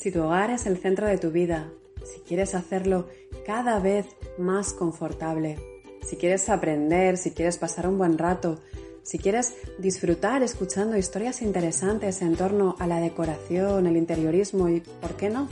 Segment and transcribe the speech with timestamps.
[0.00, 1.68] Si tu hogar es el centro de tu vida,
[2.06, 3.08] si quieres hacerlo
[3.44, 4.06] cada vez
[4.38, 5.58] más confortable,
[6.00, 8.60] si quieres aprender, si quieres pasar un buen rato,
[9.02, 15.16] si quieres disfrutar escuchando historias interesantes en torno a la decoración, el interiorismo y, ¿por
[15.16, 15.50] qué no?,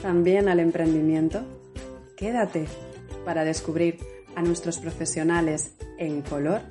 [0.00, 1.42] también al emprendimiento,
[2.16, 2.68] quédate
[3.26, 3.98] para descubrir
[4.34, 6.62] a nuestros profesionales en color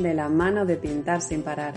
[0.00, 1.74] de la mano de pintar sin parar.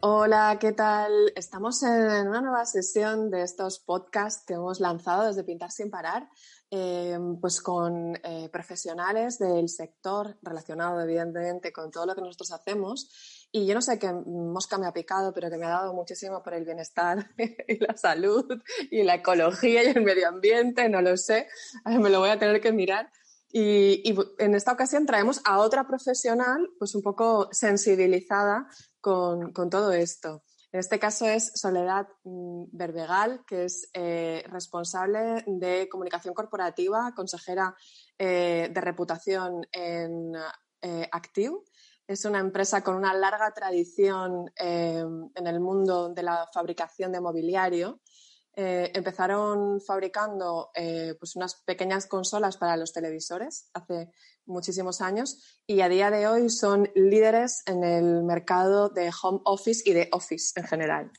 [0.00, 1.32] Hola, ¿qué tal?
[1.34, 6.28] Estamos en una nueva sesión de estos podcasts que hemos lanzado desde Pintar sin parar,
[6.70, 13.10] eh, pues con eh, profesionales del sector relacionado evidentemente con todo lo que nosotros hacemos.
[13.50, 16.44] Y yo no sé qué mosca me ha picado, pero que me ha dado muchísimo
[16.44, 17.32] por el bienestar
[17.66, 18.46] y la salud
[18.92, 21.48] y la ecología y el medio ambiente, no lo sé,
[21.84, 23.10] me lo voy a tener que mirar.
[23.50, 28.68] Y, y, en esta ocasión traemos a otra profesional, pues un poco sensibilizada
[29.00, 30.42] con, todo esto.
[30.72, 37.74] En este caso es Soledad mm, Berbegal, que es eh, responsable de comunicación corporativa, consejera
[38.18, 40.34] eh, de reputación en
[40.82, 41.56] eh, Active.
[42.06, 48.00] Es una empresa con una larga tradición en el mundo de la fabricación de mobiliario
[48.60, 54.10] eh, empezaron fabricando eh, pues unas pequeñas consolas para los televisores hace
[54.46, 59.88] muchísimos años y a día de hoy son líderes en el mercado de home office
[59.88, 61.12] y de office en general.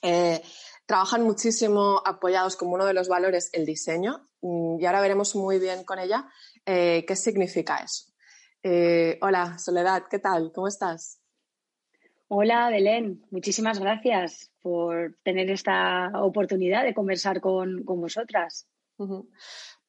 [0.00, 0.40] Eh,
[0.86, 5.58] trabajan muchísimo apoyados como uno de los valores el diseño mm, y ahora veremos muy
[5.58, 6.30] bien con ella
[6.64, 8.12] qué significa eso.
[9.22, 10.52] hola, Soledad, ¿qué tal?
[10.54, 11.19] ¿Cómo estás?
[12.32, 13.26] Hola, Belén.
[13.32, 18.68] Muchísimas gracias por tener esta oportunidad de conversar con, vosotras.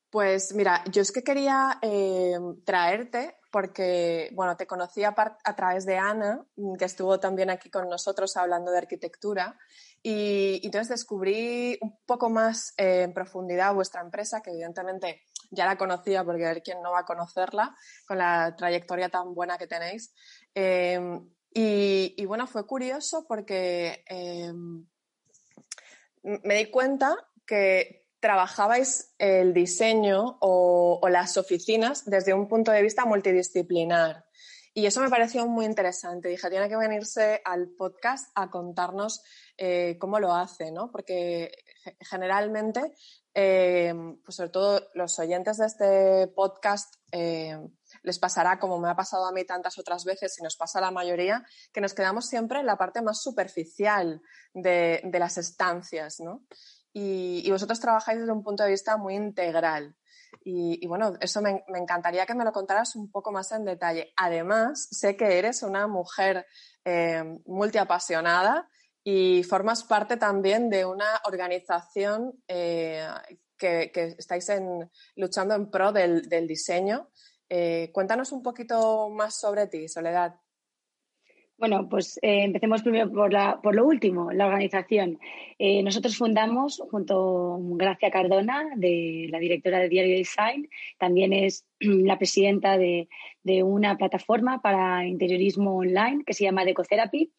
[0.10, 5.14] Pues mira, yo es que quería eh, traerte porque, bueno, te conocí a,
[5.56, 6.44] través de Ana,
[6.80, 9.56] que estuvo también aquí con nosotros hablando de arquitectura,
[10.02, 15.22] y, entonces descubrí un poco más eh, en profundidad vuestra empresa, que evidentemente
[15.52, 17.76] ya la conocía porque a ver quién no va a conocerla
[18.08, 20.12] con la trayectoria tan buena que tenéis.
[20.56, 21.00] Eh,
[21.54, 24.86] y, bueno, fue curioso porque em,
[26.24, 33.06] me di cuenta que trabajabais el diseño o, las oficinas desde un punto de vista
[33.06, 34.26] multidisciplinar.
[34.74, 36.30] Y eso me pareció muy interesante.
[36.30, 39.22] Dije, tiene que venirse al podcast a contarnos
[39.58, 40.90] eh, cómo lo hace, ¿no?
[40.92, 41.52] Porque
[42.00, 42.94] generalmente,
[43.34, 47.68] em, pues sobre todo los oyentes de este podcast, em,
[48.04, 50.82] les pasará como me ha pasado a mí tantas otras veces y nos pasa a
[50.82, 54.22] la mayoría, que nos quedamos siempre en la parte más superficial
[54.54, 56.44] de, las estancias, ¿no?
[56.94, 59.96] Y, vosotros trabajáis desde un punto de vista muy integral.
[60.44, 64.14] Y, bueno, eso me, encantaría que me lo contaras un poco más en detalle.
[64.18, 66.48] Además, sé que eres una mujer
[66.84, 68.68] eh, multiapasionada
[69.04, 73.08] y formas parte también de una organización eh,
[73.58, 74.48] que, estáis
[75.16, 77.10] luchando en pro del diseño
[77.54, 80.36] eh, cuéntanos un poquito más sobre ti, Soledad.
[81.58, 85.20] Bueno, pues eh, empecemos primero por, lo último, la organización.
[85.60, 91.68] Eh, nosotros fundamos junto a Gracia Cardona, de, la directora de Diario Design, también es
[91.80, 93.10] la presidenta de,
[93.44, 97.34] de, una plataforma para interiorismo online que se llama Decotherapy.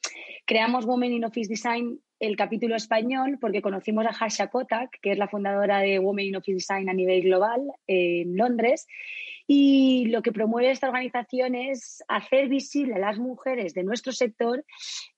[0.44, 5.18] Creamos Women in Office Design el capítulo español porque conocimos a Hasha Kotak, que es
[5.18, 8.86] la fundadora de Women Office Design a nivel global en Londres,
[9.48, 14.64] y lo que promueve esta organización es hacer visible a las mujeres de nuestro sector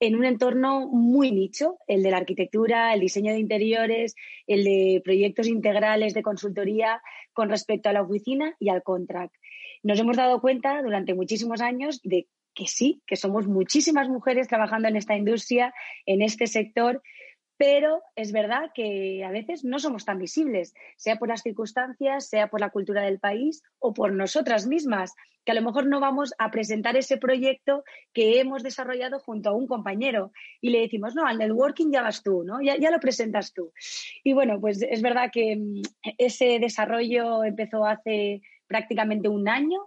[0.00, 4.14] en un entorno muy nicho, el de la arquitectura, el diseño de interiores,
[4.46, 7.02] el de proyectos integrales de consultoría
[7.34, 9.34] con respecto a la oficina y al contract.
[9.82, 14.88] Nos hemos dado cuenta durante muchísimos años de que sí, que somos muchísimas mujeres trabajando
[14.88, 15.74] en esta industria,
[16.06, 17.02] en este sector,
[17.56, 22.48] pero es verdad que a veces no somos tan visibles, sea por las circunstancias, sea
[22.48, 25.14] por la cultura del país o por nosotras mismas,
[25.44, 29.54] que a lo mejor no vamos a presentar ese proyecto que hemos desarrollado junto a
[29.54, 32.60] un compañero y le decimos, no, al networking ya vas tú, ¿no?
[32.60, 33.72] Ya, ya lo presentas tú.
[34.24, 35.82] Y bueno, pues es verdad que mm,
[36.18, 39.78] ese desarrollo empezó hace prácticamente un año,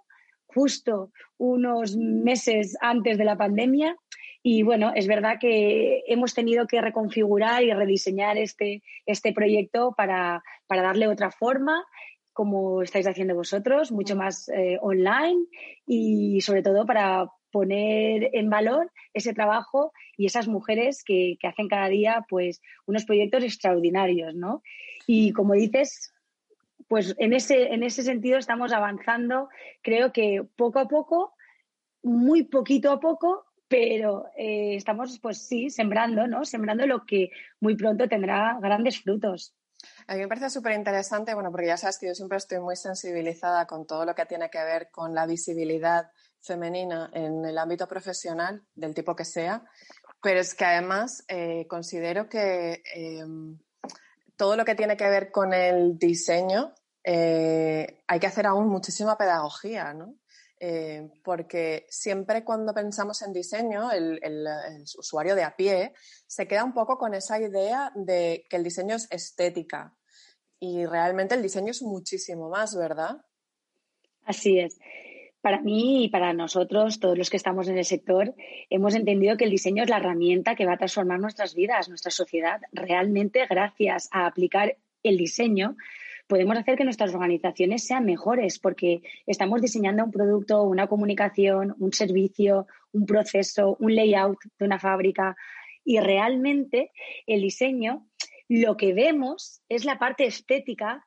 [0.58, 3.96] justo unos meses antes de la pandemia
[4.42, 10.42] y bueno, es verdad que hemos tenido que reconfigurar y rediseñar este, este proyecto para,
[10.68, 11.86] darle otra forma,
[12.34, 15.46] como estáis haciendo vosotros, mucho más eh, online
[15.86, 21.68] y sobre todo para poner en valor ese trabajo y esas mujeres que, que hacen
[21.68, 24.64] cada día pues unos proyectos extraordinarios, ¿no?
[25.06, 26.14] Y como dices,
[26.88, 29.50] pues en ese, en ese sentido estamos avanzando,
[29.82, 31.34] creo que poco a poco,
[32.04, 36.46] muy poquito a poco, pero eh, estamos, pues sí, sembrando, ¿no?
[36.46, 37.30] Sembrando lo que
[37.60, 39.54] muy pronto tendrá grandes frutos.
[40.08, 42.76] A mí me parece súper interesante, bueno, porque ya sabes que yo siempre estoy muy
[42.76, 46.10] sensibilizada con todo lo que tiene que ver con la visibilidad
[46.42, 49.64] femenina en el ámbito profesional, del tipo que sea,
[50.22, 53.60] pero es que además eh, considero que em,
[54.38, 56.74] todo lo que tiene que ver con el diseño
[57.10, 60.16] eh, hay que hacer aún muchísima pedagogía, ¿no?
[60.60, 64.20] Eh, porque siempre cuando pensamos en diseño, el,
[64.98, 65.94] usuario de a pie
[66.26, 69.96] se queda un poco con esa idea de que el diseño es estética
[70.60, 73.24] y realmente el diseño es muchísimo más, ¿verdad?
[74.26, 74.78] Así es.
[75.42, 78.34] Para mí y para nosotros, todos los que estamos en el sector,
[78.70, 82.12] hemos entendido que el diseño es la herramienta que va a transformar nuestras vidas, nuestra
[82.12, 82.60] sociedad.
[82.72, 85.76] Realmente, gracias a aplicar el diseño,
[86.28, 91.94] podemos hacer que nuestras organizaciones sean mejores porque estamos diseñando un producto, una comunicación, un
[91.94, 95.36] servicio, un proceso, un layout de una fábrica
[95.86, 96.92] y realmente
[97.26, 98.06] el diseño,
[98.50, 101.07] lo que vemos es la parte estética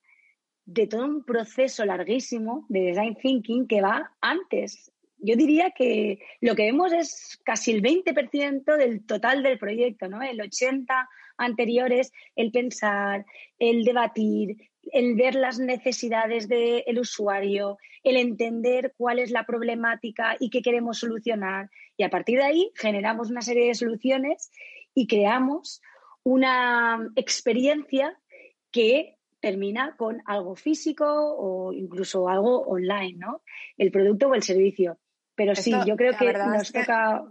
[0.72, 4.92] de todo un proceso larguísimo de design thinking que va antes.
[5.18, 10.22] Yo diría que lo que vemos es casi el 20% del total del proyecto, ¿no?
[10.22, 10.86] El 80%
[11.36, 13.24] anteriores, el pensar,
[13.58, 20.50] el debatir, el ver las necesidades del usuario, el entender cuál es la problemática y
[20.50, 21.70] qué queremos solucionar.
[21.96, 24.50] Y a partir de ahí generamos una serie de soluciones
[24.94, 25.82] y creamos
[26.22, 28.16] una experiencia
[28.70, 33.42] que termina con algo físico o incluso algo online, ¿no?
[33.76, 34.98] El producto o el servicio.
[35.34, 37.24] Pero sí, yo creo que nos toca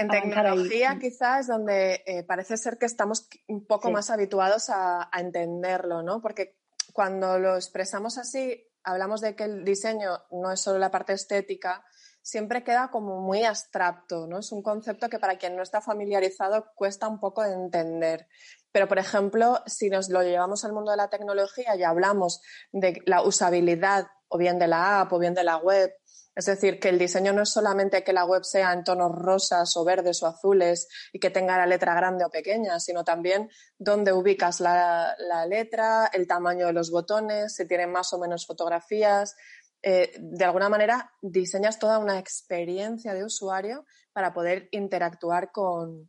[0.00, 6.02] en tecnología quizás donde eh, parece ser que estamos un poco más habituados a, entenderlo,
[6.02, 6.22] ¿no?
[6.22, 6.56] Porque
[6.94, 11.84] cuando lo expresamos así, hablamos de que el diseño no es solo la parte estética,
[12.22, 14.38] siempre queda como muy abstracto, ¿no?
[14.38, 18.26] Es un concepto que para quien no está familiarizado cuesta un poco de entender.
[18.72, 22.40] Pero, por ejemplo, si nos lo llevamos al mundo de la tecnología y hablamos
[22.72, 25.92] de la usabilidad o bien de la app o bien de la web
[26.40, 29.76] es decir, que el diseño no es solamente que la web sea en tonos rosas
[29.76, 34.12] o verdes o azules y que tenga la letra grande o pequeña, sino también dónde
[34.12, 35.16] ubicas la,
[35.48, 39.34] letra, el tamaño de los botones, si tienen más o menos fotografías.
[39.82, 46.08] Eh, de alguna manera diseñas toda una experiencia de usuario para poder interactuar con,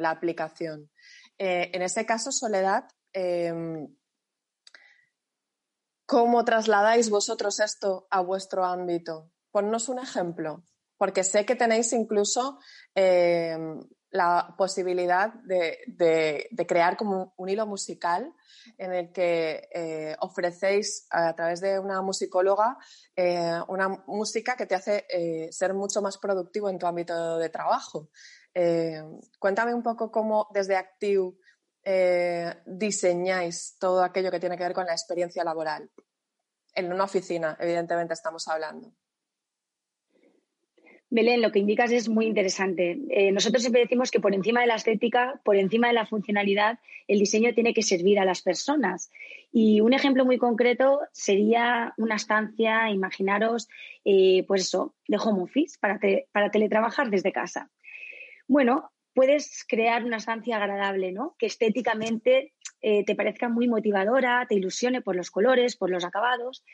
[0.00, 0.90] la aplicación.
[1.38, 3.88] Eh, en ese caso, Soledad, em,
[6.06, 9.30] ¿cómo trasladáis vosotros esto a vuestro ámbito?
[9.50, 10.64] Ponnos un ejemplo,
[10.96, 12.58] porque sé que tenéis incluso
[12.94, 13.56] eh,
[14.10, 18.32] la posibilidad de, crear como un, hilo musical
[18.78, 22.78] en el que eh, ofrecéis a través de una musicóloga
[23.16, 25.04] eh, una música que te hace
[25.50, 28.08] ser mucho más productivo en tu ámbito de trabajo.
[29.38, 31.32] Cuéntame un poco cómo desde Active
[32.64, 35.90] diseñáis todo aquello que tiene que ver con la experiencia laboral.
[36.74, 38.92] En una oficina, evidentemente, estamos hablando.
[41.14, 42.98] Belén, lo que indicas es muy interesante.
[43.10, 46.80] Eh, nosotros siempre decimos que por encima de la estética, por encima de la funcionalidad,
[47.06, 49.12] el diseño tiene que servir a las personas.
[49.52, 53.68] Y un ejemplo muy concreto sería una estancia, imaginaros,
[54.04, 56.00] eh, pues eso, de home office para,
[56.32, 57.70] para teletrabajar desde casa.
[58.46, 61.34] Bueno, puedes crear una estancia agradable, ¿no?
[61.38, 66.64] Que estéticamente eh, te parezca muy motivadora, te ilusione por los colores, por los acabados.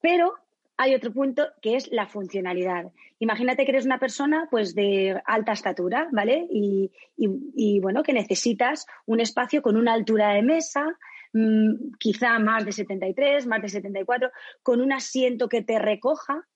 [0.00, 0.34] Pero
[0.78, 2.92] hay otro punto que es la funcionalidad.
[3.18, 6.46] Imagínate que eres una persona pues de alta estatura, ¿vale?
[6.50, 10.86] Y, bueno, que necesitas un espacio con una altura de mesa,
[11.32, 14.30] mm, quizá más de 73, más de 74,
[14.62, 16.46] con un asiento que te recoja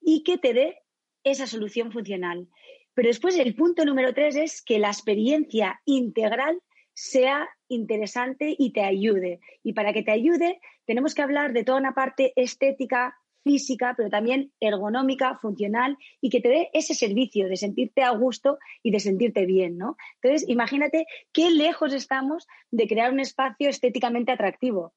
[0.00, 0.78] y que te dé
[1.24, 2.48] esa solución funcional.
[2.94, 6.58] Pero después el punto número tres es que la experiencia integral
[6.94, 9.40] sea interesante y te ayude.
[9.62, 14.10] Y para que te ayude, tenemos que hablar de toda una parte estética, física, pero
[14.10, 19.00] también ergonómica, funcional y que te dé ese servicio de sentirte a gusto y de
[19.00, 19.96] sentirte bien, ¿no?
[20.20, 24.92] Entonces, imagínate qué lejos estamos de crear un espacio estéticamente atractivo.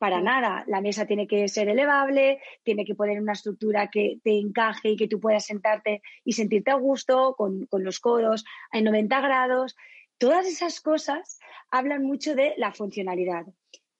[0.00, 4.38] Para nada, la mesa tiene que ser elevable, tiene que poner una estructura que te
[4.38, 8.84] encaje y que tú puedas sentarte y sentirte a gusto con, con los codos en
[8.84, 9.76] 90 grados.
[10.16, 11.38] Todas esas cosas
[11.70, 13.44] hablan mucho de la funcionalidad.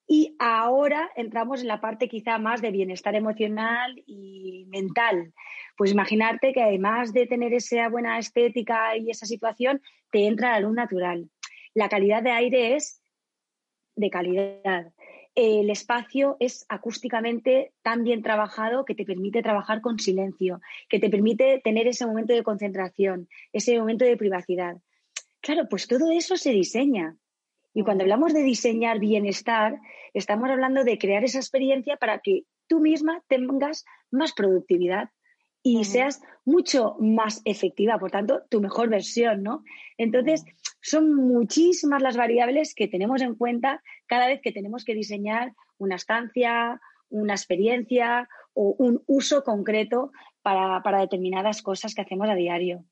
[0.06, 5.34] Y ahora entramos en la parte quizá más de bienestar emocional y mental.
[5.76, 10.60] Pues imaginarte que además de tener esa buena estética y esa situación, te entra la
[10.60, 11.28] luz natural.
[11.74, 13.02] La calidad de aire es
[13.96, 14.94] de calidad.
[15.40, 21.08] El espacio es acústicamente tan bien trabajado que te permite trabajar con silencio, que te
[21.08, 24.76] permite tener ese momento de concentración, ese momento de privacidad.
[25.40, 27.16] Claro, pues todo eso se diseña.
[27.72, 29.78] Y cuando hablamos de diseñar bienestar,
[30.12, 35.08] estamos hablando de crear esa experiencia para que tú misma tengas más productividad
[35.62, 39.62] y seas mucho más efectiva, por tanto, tu mejor versión, ¿no?
[39.96, 40.44] Entonces,
[40.80, 45.96] son muchísimas las variables que tenemos en cuenta cada vez que tenemos que diseñar una
[45.96, 52.84] estancia, una experiencia o un uso concreto para, para determinadas cosas que hacemos a diario.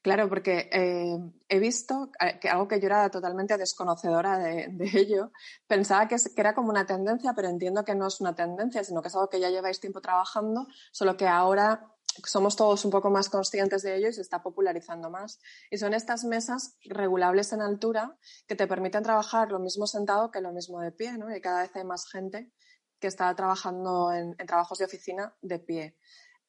[0.00, 5.32] Claro, porque eh, he visto eh, que algo que yo era totalmente desconocedora de, ello,
[5.66, 9.08] pensaba que, era como una tendencia, pero entiendo que no es una tendencia, sino que
[9.08, 11.84] es algo que ya lleváis tiempo trabajando, solo que ahora
[12.26, 15.40] somos todos un poco más conscientes de ello y se está popularizando más.
[15.70, 20.40] Y son estas mesas regulables en altura que te permiten trabajar lo mismo sentado que
[20.40, 21.34] lo mismo de pie, ¿no?
[21.34, 22.52] Y cada vez hay más gente
[23.00, 25.96] que está trabajando en trabajos de oficina de pie.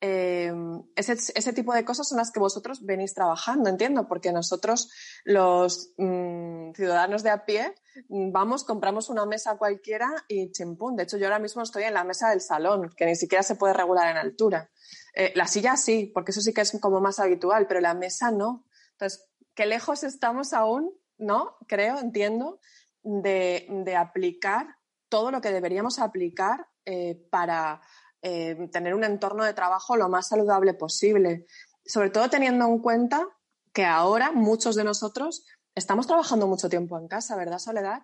[0.01, 0.53] Eh,
[0.95, 4.89] ese, tipo de cosas son las que vosotros venís trabajando, entiendo, porque nosotros,
[5.25, 7.75] los mm, ciudadanos de a pie,
[8.07, 10.95] vamos, compramos una mesa cualquiera y chimpún.
[10.95, 13.55] De hecho, yo ahora mismo estoy en la mesa del salón, que ni siquiera se
[13.55, 14.69] puede regular en altura.
[15.13, 18.31] Eh, la silla sí, porque eso sí que es como más habitual, pero la mesa
[18.31, 18.65] no.
[18.91, 21.57] Entonces, qué lejos estamos aún, ¿no?
[21.67, 22.59] Creo, entiendo,
[23.03, 24.75] de, aplicar
[25.09, 27.81] todo lo que deberíamos aplicar eh, para
[28.21, 31.45] eh, tener un entorno de trabajo lo más saludable posible.
[31.85, 33.27] Sobre todo teniendo en cuenta
[33.73, 38.03] que ahora muchos de nosotros estamos trabajando mucho tiempo en casa, ¿verdad, Soledad?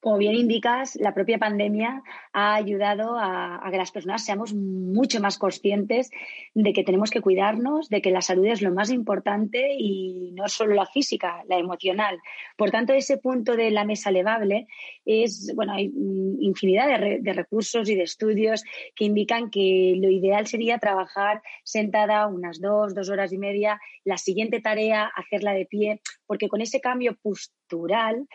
[0.00, 5.38] Como bien indicas, la propia pandemia ha ayudado a, que las personas seamos mucho más
[5.38, 6.10] conscientes
[6.54, 10.48] de que tenemos que cuidarnos, de que la salud es lo más importante y no
[10.48, 12.18] solo la física, la emocional.
[12.56, 14.66] Por tanto, ese punto de la mesa elevable
[15.04, 15.90] es, bueno, hay
[16.40, 18.62] infinidad de, de recursos y de estudios
[18.94, 24.18] que indican que lo ideal sería trabajar sentada unas dos, dos horas y media, la
[24.18, 28.26] siguiente tarea, hacerla de pie, porque con ese cambio postural,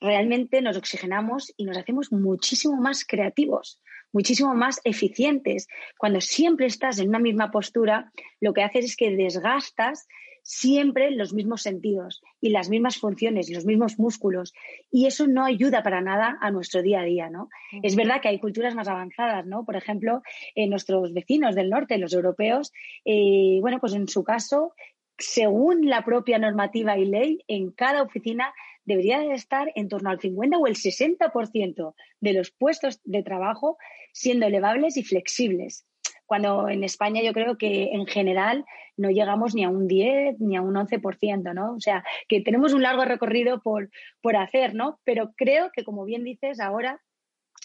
[0.00, 3.80] realmente nos oxigenamos y nos hacemos muchísimo más creativos,
[4.12, 5.68] muchísimo más eficientes.
[5.98, 10.06] Cuando siempre estás en una misma postura, lo que haces es que desgastas
[10.44, 14.52] siempre los mismos sentidos y las mismas funciones y los mismos músculos.
[14.90, 17.48] Y eso no ayuda para nada a nuestro día a día, ¿no?
[17.82, 19.64] Es verdad que hay culturas más avanzadas, ¿no?
[19.64, 20.22] Por ejemplo,
[20.54, 22.72] en nuestros vecinos del norte, los europeos,
[23.06, 24.74] eh, bueno, pues en su caso,
[25.16, 28.52] según la propia normativa y ley, en cada oficina
[28.84, 33.78] debería de estar en torno al 50 o el 60% de los puestos de trabajo
[34.12, 35.86] siendo elevables y flexibles.
[36.26, 38.64] Cuando en España yo creo que en general
[38.96, 41.74] no llegamos ni a un 10 ni a un 11%, ¿no?
[41.74, 43.90] O sea, que tenemos un largo recorrido por,
[44.22, 45.00] por hacer, ¿no?
[45.04, 47.02] Pero creo que, como bien dices, ahora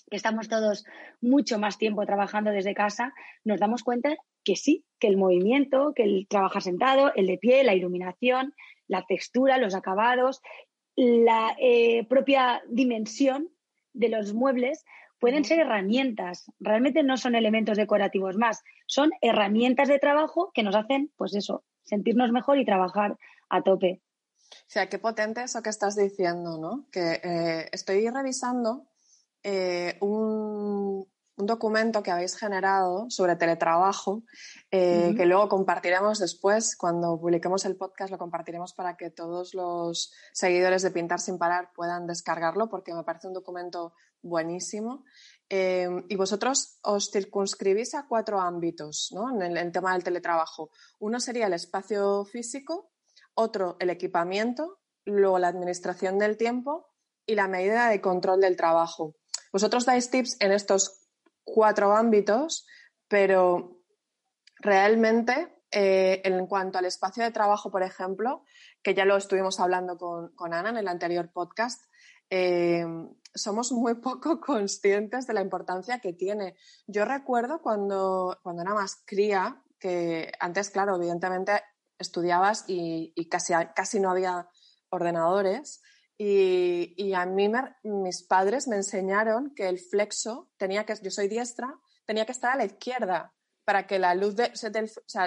[0.09, 0.85] que estamos todos
[1.21, 6.03] mucho más tiempo trabajando desde casa, nos damos cuenta que sí, que el movimiento, que
[6.03, 8.53] el trabajar sentado, el de pie, la iluminación,
[8.87, 10.41] la textura, los acabados,
[10.99, 13.49] la eh, propia dimensión
[13.93, 14.83] de los muebles
[15.17, 20.75] pueden ser herramientas, realmente no son elementos decorativos más, son herramientas de trabajo que nos
[20.75, 23.17] hacen, pues eso, sentirnos mejor y trabajar
[23.49, 24.01] a tope.
[24.51, 26.87] O sea, qué potente eso que estás diciendo, ¿no?
[26.91, 28.85] Que eh, estoy revisando
[29.43, 31.07] eh, un,
[31.39, 34.23] un documento que habéis generado sobre teletrabajo,
[34.71, 40.11] eh, que luego compartiremos después, cuando publiquemos el podcast, lo compartiremos para que todos los
[40.33, 45.05] seguidores de Pintar sin parar puedan descargarlo, porque me parece un documento buenísimo.
[45.49, 49.33] Eh, y vosotros os circunscribís a cuatro ámbitos ¿no?
[49.33, 50.71] en el, tema del teletrabajo.
[50.99, 52.91] Uno sería el espacio físico,
[53.33, 56.89] otro el equipamiento, luego la administración del tiempo
[57.25, 59.15] y la medida de control del trabajo.
[59.51, 60.98] Vosotros dais tips en estos
[61.53, 62.67] cuatro ámbitos,
[63.07, 63.81] pero
[64.57, 68.43] realmente eh, en cuanto al espacio de trabajo, por ejemplo,
[68.81, 71.83] que ya lo estuvimos hablando con, Ana en el anterior podcast,
[72.29, 72.85] eh,
[73.33, 76.55] somos muy poco conscientes de la importancia que tiene.
[76.87, 81.61] Yo recuerdo cuando, cuando era más cría, que antes, claro, evidentemente
[81.97, 84.49] estudiabas y, casi, casi no había
[84.89, 85.81] ordenadores,
[86.21, 87.49] y, a mí
[87.83, 91.73] mis padres me enseñaron que el flexo tenía que, yo soy diestra,
[92.05, 93.33] tenía que estar a la izquierda
[93.63, 94.51] para que la luz de,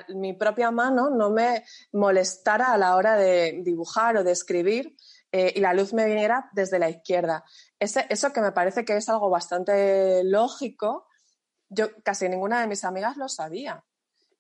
[0.09, 4.95] mi propia mano no me molestara a la hora de dibujar o de escribir
[5.31, 7.43] eh, y la luz me viniera desde la izquierda.
[7.79, 11.07] Ese, eso que me parece que es algo bastante lógico,
[11.71, 13.83] yo casi ninguna de mis amigas lo sabía.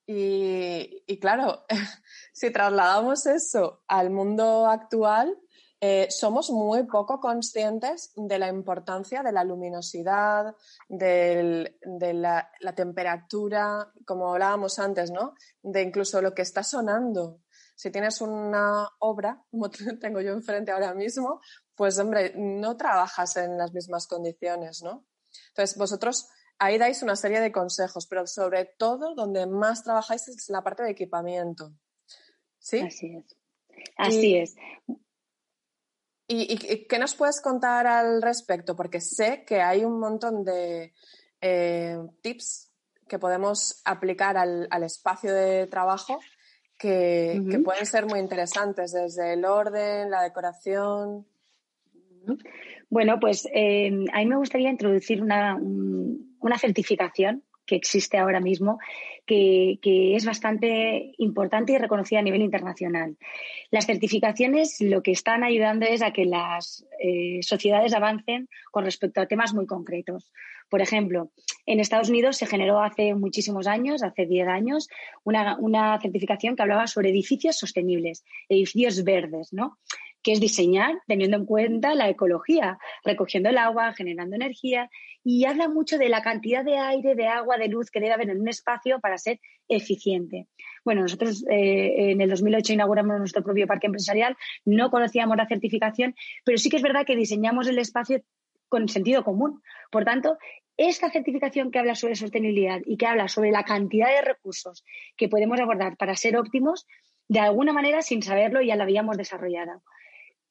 [0.07, 1.65] Y, y claro,
[2.35, 5.35] si trasladamos eso al mundo actual,
[5.85, 10.55] eh, somos muy poco conscientes de la importancia de la luminosidad,
[10.89, 11.75] de
[12.15, 15.35] la, temperatura, como hablábamos antes, ¿no?
[15.61, 17.41] De incluso lo que está sonando.
[17.75, 19.71] Si tienes una obra, como
[20.01, 21.41] tengo yo enfrente ahora mismo,
[21.75, 25.05] pues hombre, no trabajas en las mismas condiciones, ¿no?
[25.49, 26.29] Entonces, vosotros
[26.61, 30.85] ahí dais una serie de consejos, pero sobre todo donde más trabajáis es la parte
[30.85, 31.73] de equipamiento.
[32.61, 32.79] ¿Sí?
[32.79, 33.37] Así es.
[33.97, 34.55] Así es.
[36.29, 38.75] ¿Y, qué nos puedes contar al respecto?
[38.77, 40.95] Porque sé que hay un montón de
[41.41, 42.71] eh, tips
[43.09, 46.19] que podemos aplicar al, espacio de trabajo
[46.79, 51.27] que, pueden ser muy interesantes, desde el orden, la decoración.
[52.89, 58.79] Bueno, pues eh, a mí me gustaría introducir una, una certificación que existe ahora mismo,
[59.25, 59.79] que,
[60.15, 63.17] es bastante importante y reconocida a nivel internacional.
[63.71, 69.23] Las certificaciones lo que están ayudando es a que las eh, sociedades avancen con respecto
[69.23, 70.31] a temas muy concretos.
[70.69, 71.31] Por ejemplo,
[71.65, 74.89] en Estados Unidos se generó hace muchísimos años, hace 10 años,
[75.25, 79.79] una, una certificación que hablaba sobre edificios sostenibles, edificios verdes, ¿no?
[80.23, 84.89] Que es diseñar teniendo en cuenta la ecología, recogiendo el agua, generando energía
[85.25, 88.31] y habla mucho de la cantidad de aire, de agua, de luz que debe haber
[88.31, 90.49] en un espacio para ser eficiente.
[90.85, 96.15] Bueno, nosotros eh, en el 2008 inauguramos nuestro propio parque empresarial, no conocíamos la certificación,
[96.45, 98.23] pero sí que es verdad que diseñamos el espacio
[98.69, 99.63] con sentido común.
[99.91, 100.39] Por tanto,
[100.77, 104.85] esta certificación que habla sobre sostenibilidad y que habla sobre la cantidad de recursos
[105.17, 106.87] que podemos abordar para ser óptimos,
[107.29, 109.83] de alguna manera, sin saberlo, ya la habíamos desarrollado.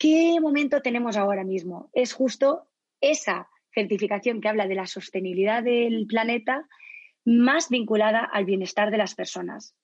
[0.02, 1.92] ¿Qué momento tenemos ahora mismo?
[1.94, 2.66] Es justo
[3.02, 6.68] esa certificación que habla de la sostenibilidad del planeta
[7.24, 9.76] más vinculada al bienestar de las personas,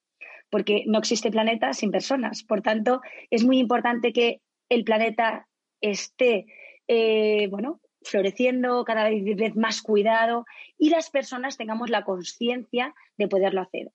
[0.49, 2.43] porque no existe planeta sin personas.
[2.43, 5.47] Por tanto, es muy importante que el planeta
[5.81, 6.47] esté,
[6.87, 10.45] eh, bueno, floreciendo, cada vez más cuidado
[10.79, 13.91] y las personas tengamos la conciencia de poderlo hacer.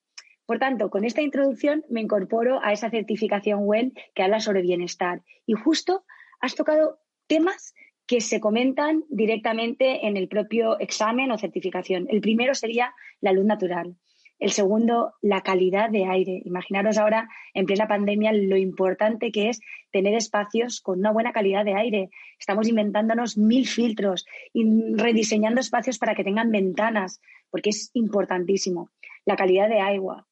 [0.46, 5.22] Por tanto, con esta introducción me incorporo a esa certificación WELL que habla sobre bienestar.
[5.46, 6.04] Y justo
[6.42, 7.72] has tocado temas
[8.06, 12.06] que se comentan directamente en el propio examen o certificación.
[12.10, 13.96] El primero sería la luz natural.
[14.38, 16.42] El segundo, la calidad de aire.
[16.44, 19.60] Imaginaros ahora, en plena pandemia, lo importante que es
[19.92, 22.10] tener espacios con una buena calidad de aire.
[22.40, 24.64] Estamos inventándonos mil filtros y
[24.96, 28.90] rediseñando espacios para que tengan ventanas, porque es importantísimo.
[29.24, 30.26] La calidad de agua,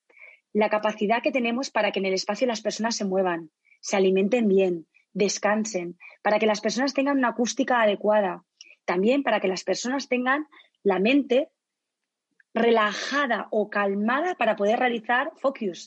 [0.53, 4.49] la capacidad que tenemos para que en el espacio las personas se muevan, se alimenten
[4.49, 8.45] bien, descansen, para que las personas tengan una acústica adecuada,
[8.85, 10.47] también para que las personas tengan
[10.83, 11.49] la mente
[12.55, 15.87] relajada o calmada para poder realizar focus,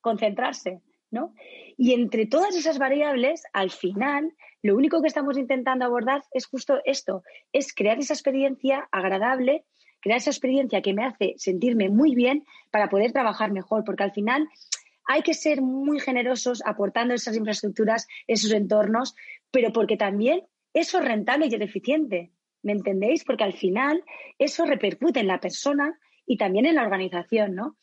[0.00, 1.34] concentrarse, ¿no?
[1.76, 6.80] Y entre todas esas variables, al final, lo único que estamos intentando abordar es justo
[6.84, 9.64] esto, es crear esa experiencia agradable
[10.02, 14.12] crear esa experiencia que me hace sentirme muy bien para poder trabajar mejor, porque al
[14.12, 14.48] final
[15.06, 19.14] hay que ser muy generosos aportando esas infraestructuras, esos entornos,
[19.50, 20.42] pero porque también
[20.74, 22.32] eso es rentable y es eficiente.
[22.62, 23.24] ¿Me entendéis?
[23.24, 24.04] Porque al final
[24.38, 27.76] eso repercute en la persona y también en la organización, ¿no?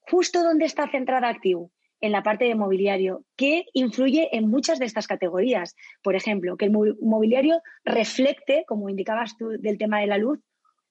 [0.00, 1.68] Justo donde está centrada Active,
[2.00, 5.74] en la parte de mobiliario, que influye en muchas de estas categorías.
[6.02, 10.38] Por ejemplo, que el mobiliario reflecte, como indicabas tú del tema de la luz,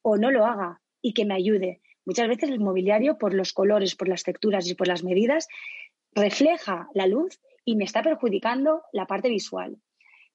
[0.02, 1.82] o no lo haga y que me ayude.
[2.06, 5.48] Muchas veces el mobiliario, por los colores, por las texturas y por las medidas,
[6.14, 9.78] refleja la luz y me está perjudicando la parte visual.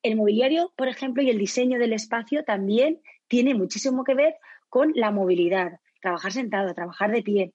[0.03, 4.37] El mobiliario, por ejemplo, y el diseño del espacio también tiene muchísimo que ver
[4.69, 7.53] con la movilidad, trabajar sentado, trabajar de pie,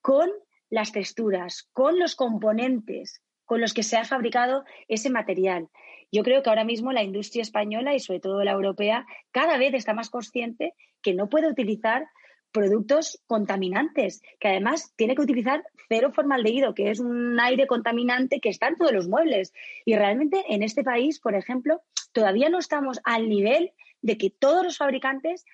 [0.00, 0.30] con
[0.70, 5.68] las texturas, con los componentes con los que se ha fabricado ese material.
[6.10, 9.74] Yo creo que ahora mismo la industria española y sobre todo la europea cada vez
[9.74, 12.06] está más consciente que no puede utilizar
[12.54, 18.48] productos contaminantes, que además tiene que utilizar cero formaldehído, que es un aire contaminante que
[18.48, 19.52] está en todos los muebles.
[19.84, 24.64] Y realmente en este país, por ejemplo, todavía no estamos al nivel de que todos
[24.64, 25.44] los fabricantes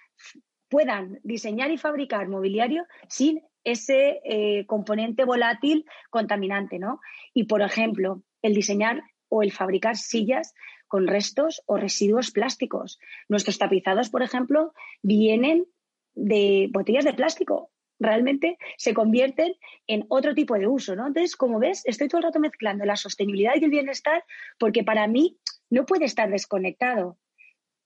[0.68, 7.00] puedan diseñar y fabricar mobiliario sin ese eh, componente volátil contaminante, ¿no?
[7.32, 10.54] Y, por ejemplo, el diseñar o el fabricar sillas
[10.86, 12.98] con restos o residuos plásticos.
[13.28, 15.66] Nuestros tapizados, por ejemplo, vienen
[16.14, 17.70] de botellas de plástico.
[17.98, 19.54] Realmente se convierten
[19.86, 21.06] en otro tipo de uso, ¿no?
[21.06, 24.24] Entonces, como ves, estoy todo el rato mezclando la sostenibilidad y el bienestar
[24.58, 27.18] porque para mí no puede estar desconectado.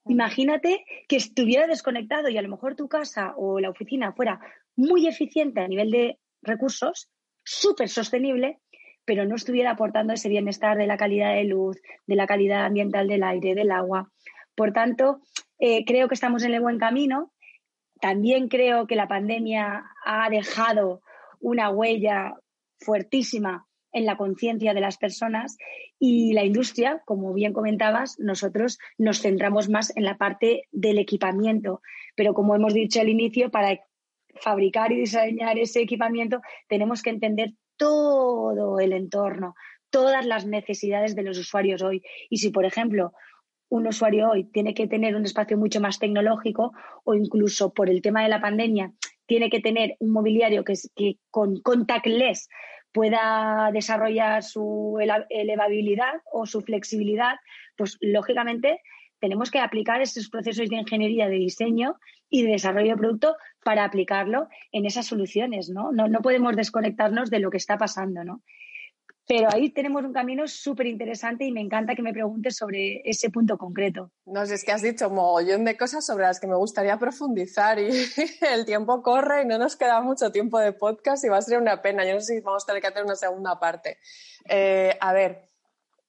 [0.07, 4.39] Imagínate que estuviera desconectado y a lo mejor tu casa o la oficina fuera
[4.75, 7.09] muy eficiente a nivel de recursos,
[7.43, 8.59] súper sostenible,
[9.03, 13.07] pero no estuviera aportando ese bienestar de la calidad de luz, de la calidad ambiental
[13.07, 14.11] del aire, del agua.
[14.55, 15.21] Por tanto,
[15.59, 17.33] eh, creo que estamos en el buen camino.
[18.05, 21.01] También creo que la pandemia ha dejado
[21.39, 22.35] una huella
[22.79, 25.57] fuertísima en la conciencia de las personas
[25.97, 31.81] y la industria, como bien comentabas, nosotros nos centramos más en la parte del equipamiento.
[32.15, 33.79] Pero como hemos dicho al inicio, para
[34.35, 39.55] fabricar y diseñar ese equipamiento tenemos que entender todo el entorno,
[39.89, 42.03] todas las necesidades de los usuarios hoy.
[42.29, 43.13] Y si, por ejemplo,
[43.69, 46.73] un usuario hoy tiene que tener un espacio mucho más tecnológico
[47.03, 48.91] o incluso por el tema de la pandemia
[49.25, 52.47] tiene que tener un mobiliario que, que con contactless
[52.91, 54.97] pueda desarrollar su
[55.29, 57.35] elevabilidad o su flexibilidad,
[57.75, 58.79] pues lógicamente
[59.19, 61.95] tenemos que aplicar esos procesos de ingeniería de diseño
[62.29, 65.91] y de desarrollo de producto para aplicarlo en esas soluciones, ¿no?
[65.91, 68.43] No, no podemos desconectarnos de lo que está pasando, ¿no?
[69.27, 73.31] Pero ahí tenemos un camino súper interesante y me encanta que me preguntes sobre ese
[73.31, 74.11] punto concreto.
[74.25, 76.97] No sé, es que has dicho un mogollón de cosas sobre las que me gustaría
[76.99, 77.89] profundizar y
[78.53, 81.59] el tiempo corre y no nos queda mucho tiempo de podcast y va a ser
[81.59, 82.05] una pena.
[82.05, 83.97] Yo no sé si vamos a tener que hacer una segunda parte.
[84.47, 85.49] Eh, a ver,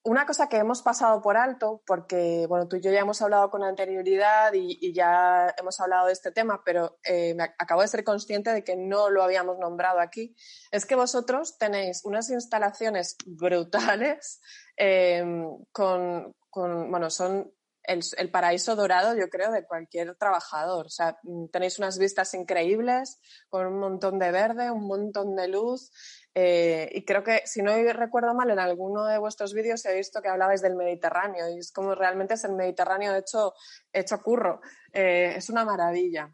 [0.06, 3.50] una cosa que hemos pasado por alto, porque bueno, tú y yo ya hemos hablado
[3.50, 8.04] con anterioridad y, ya hemos hablado de este tema, pero eh, me acabo de ser
[8.04, 10.36] consciente de que no lo habíamos nombrado aquí,
[10.70, 14.40] es que vosotros tenéis unas instalaciones brutales
[14.76, 17.52] em, con, bueno, son
[17.86, 20.86] el, el, paraíso dorado, yo creo, de cualquier trabajador.
[20.86, 21.18] O sea,
[21.52, 23.18] tenéis unas vistas increíbles,
[23.48, 25.90] con un montón de verde, un montón de luz.
[26.34, 30.20] Eh, y creo que, si no recuerdo mal, en alguno de vuestros vídeos he visto
[30.20, 33.54] que hablabais del Mediterráneo y es como realmente es el Mediterráneo hecho,
[33.92, 34.60] hecho curro.
[34.92, 36.30] Eh, es una maravilla.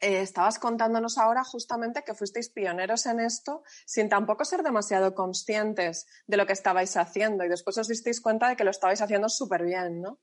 [0.00, 6.06] Eh, estabas contándonos ahora justamente que fuisteis pioneros en esto sin tampoco ser demasiado conscientes
[6.26, 9.28] de lo que estabais haciendo y después os disteis cuenta de que lo estabais haciendo
[9.28, 10.20] súper bien, ¿no?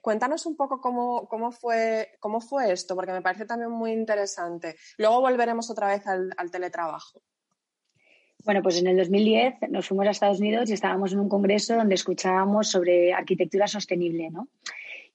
[0.00, 4.76] cuéntanos un poco cómo, cómo, fue, cómo fue esto, porque me parece también muy interesante.
[4.96, 7.20] Luego volveremos otra vez al teletrabajo.
[8.46, 11.74] Bueno, pues en el 2010 nos fuimos a Estados Unidos y estábamos en un congreso
[11.74, 14.48] donde escuchábamos sobre arquitectura sostenible, ¿no?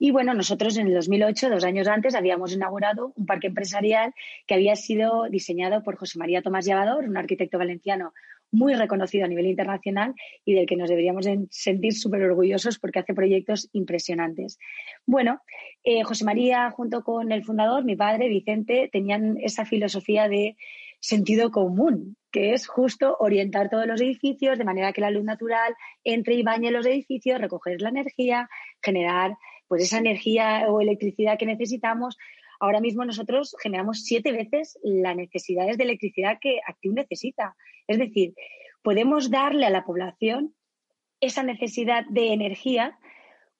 [0.04, 4.12] Y bueno, nosotros en el 2008, dos años antes, habíamos inaugurado un parque empresarial
[4.48, 8.12] que había sido diseñado por José María Tomás Llevador, un arquitecto valenciano
[8.50, 10.12] muy reconocido a nivel internacional
[10.44, 14.58] y del que nos deberíamos sentir súper orgullosos porque hace proyectos impresionantes.
[15.06, 15.40] Bueno,
[15.84, 20.56] eh, José María, junto con el fundador, mi padre, Vicente, tenían esa filosofía de
[20.98, 25.76] sentido común, que es justo orientar todos los edificios de manera que la luz natural
[26.02, 28.48] entre y bañe los edificios, recoger la energía,
[28.82, 29.36] generar
[29.72, 32.18] pues esa energía o electricidad que necesitamos.
[32.60, 37.56] Ahora mismo nosotros generamos siete veces las necesidades de electricidad que Active necesita.
[37.86, 38.34] Es decir,
[38.82, 40.54] podemos darle a la población
[41.22, 42.98] esa necesidad de energía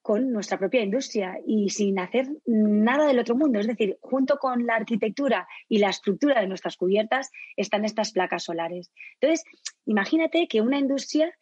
[0.03, 3.59] con nuestra propia industria y sin hacer nada del otro mundo.
[3.59, 8.45] Es decir, junto con la arquitectura y la estructura de nuestras cubiertas están estas placas
[8.45, 8.93] solares.
[9.19, 9.47] Entonces,
[9.87, 11.33] imagínate que una industria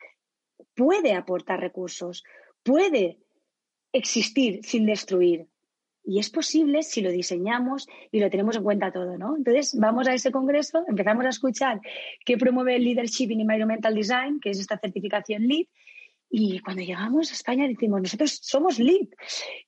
[0.76, 2.22] puede aportar recursos,
[2.62, 3.18] puede
[3.92, 5.46] existir sin destruir.
[6.02, 9.36] Y es posible si lo diseñamos y lo tenemos en cuenta todo, ¿no?
[9.36, 11.80] Entonces, vamos a ese congreso, empezamos a escuchar
[12.24, 15.66] qué promueve el Leadership in Environmental Design, que es esta certificación LEED,
[16.30, 19.08] y cuando llegamos a España decimos, nosotros somos LEED.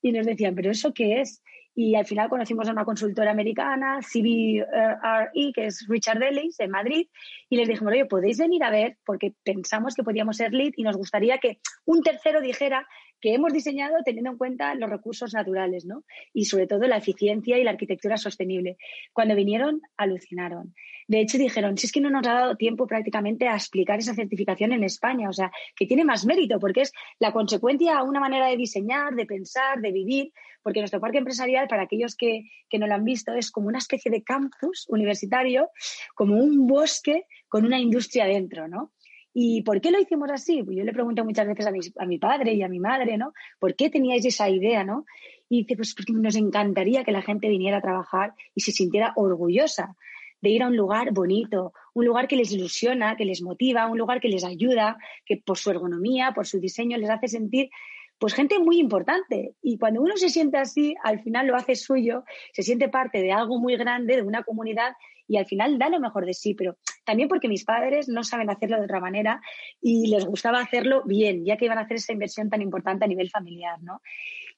[0.00, 1.42] Y nos decían, ¿pero eso qué es?
[1.74, 7.08] Y al final conocimos a una consultora americana, CBRE, que es Richard Ellis, en Madrid,
[7.48, 10.82] y les dijimos, oye, podéis venir a ver, porque pensamos que podíamos ser lead y
[10.82, 12.86] nos gustaría que un tercero dijera
[13.22, 16.04] que hemos diseñado teniendo en cuenta los recursos naturales, ¿no?
[16.34, 18.76] Y sobre todo la eficiencia y la arquitectura sostenible.
[19.12, 20.74] Cuando vinieron, alucinaron.
[21.06, 24.14] De hecho, dijeron, si es que no nos ha dado tiempo prácticamente a explicar esa
[24.14, 28.18] certificación en España, o sea, que tiene más mérito, porque es la consecuencia a una
[28.18, 30.32] manera de diseñar, de pensar, de vivir,
[30.62, 33.78] porque nuestro parque empresarial, para aquellos que, que no lo han visto, es como una
[33.78, 35.70] especie de campus universitario,
[36.14, 38.92] como un bosque con una industria dentro, ¿no?
[39.34, 40.62] ¿Y por qué lo hicimos así?
[40.62, 43.16] Pues yo le pregunto muchas veces a mi, a mi, padre y a mi madre,
[43.16, 43.32] ¿no?
[43.58, 45.06] ¿Por qué teníais esa idea, no?
[45.48, 49.12] Y dice, pues porque nos encantaría que la gente viniera a trabajar y se sintiera
[49.16, 49.96] orgullosa
[50.42, 53.96] de ir a un lugar bonito, un lugar que les ilusiona, que les motiva, un
[53.96, 57.70] lugar que les ayuda, que por su ergonomía, por su diseño les hace sentir
[58.18, 59.54] pues gente muy importante.
[59.62, 63.32] Y cuando uno se siente así, al final lo hace suyo, se siente parte de
[63.32, 64.94] algo muy grande, de una comunidad
[65.26, 68.50] y al final da lo mejor de sí, pero también porque mis padres no saben
[68.50, 69.40] hacerlo de otra manera
[69.80, 73.08] y les gustaba hacerlo bien, ya que iban a hacer esa inversión tan importante a
[73.08, 74.00] nivel familiar, ¿no?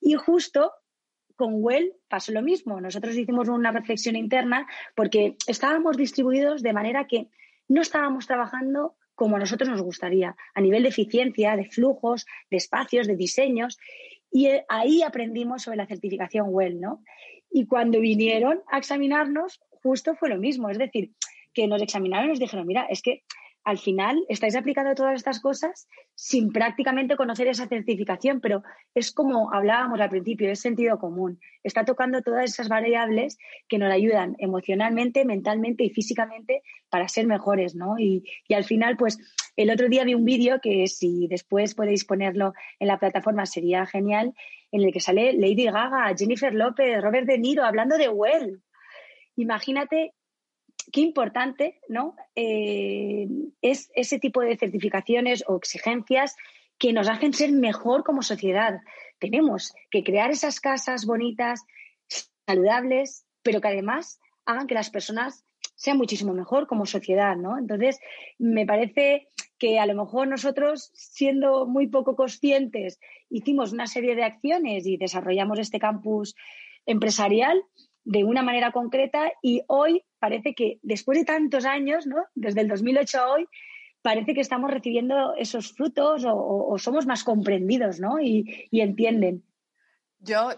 [0.01, 0.73] Y justo
[1.37, 2.81] con Well pasó lo mismo.
[2.81, 7.29] Nosotros hicimos una reflexión interna porque estábamos distribuidos de manera que
[7.69, 12.57] no estábamos trabajando como a nosotros nos gustaría, a nivel de eficiencia, de flujos, de
[12.57, 13.79] espacios, de diseños.
[14.31, 17.03] Y ahí aprendimos sobre la certificación WELL, ¿no?
[17.51, 20.69] Y cuando vinieron a examinarnos, justo fue lo mismo.
[20.71, 21.13] Es decir,
[21.55, 23.23] que nos examinaron y nos dijeron, mira, es que
[23.65, 28.63] al final estáis aplicando todas estas cosas sin prácticamente conocer esa certificación, pero
[28.95, 31.41] es como hablábamos al principio, es sentido común.
[31.63, 37.75] Está tocando todas esas variables que nos ayudan emocionalmente, mentalmente y físicamente para ser mejores,
[37.75, 37.99] ¿no?
[37.99, 39.19] Y, y al final, pues,
[39.57, 43.87] el otro día vi un vídeo que si después podéis ponerlo en la plataforma sería
[43.87, 44.35] genial,
[44.73, 48.61] en el que sale Lady Gaga, Jennifer López, Robert De Niro hablando de Well.
[49.37, 50.13] Imagínate
[50.95, 52.15] qué importante ¿no?
[52.37, 53.27] Eh,
[53.61, 56.37] es ese tipo de certificaciones o exigencias
[56.79, 58.81] que nos hacen ser mejor como sociedad.
[59.19, 61.65] Tenemos que crear esas casas bonitas,
[62.47, 67.59] saludables, pero que además hagan que las personas sean muchísimo mejor como sociedad, ¿no?
[67.59, 67.99] Entonces,
[68.39, 74.23] me parece que a lo mejor nosotros, siendo muy poco conscientes, hicimos una serie de
[74.23, 76.37] acciones y desarrollamos este campus
[76.87, 77.65] empresarial
[78.05, 82.17] de una manera concreta y hoy parece que después de tantos años, ¿no?
[82.35, 83.47] desde el 2008 a hoy,
[84.03, 88.21] parece que estamos recibiendo esos frutos o, somos más comprendidos ¿no?
[88.21, 89.45] y, entienden.
[90.19, 90.51] Yo,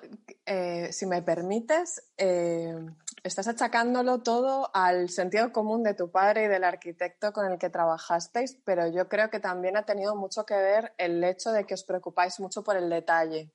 [0.44, 2.74] eh, si me permites, eh,
[3.22, 7.70] estás achacándolo todo al sentido común de tu padre y del arquitecto con el que
[7.70, 11.74] trabajasteis, pero yo creo que también ha tenido mucho que ver el hecho de que
[11.74, 13.50] os preocupáis mucho por el detalle.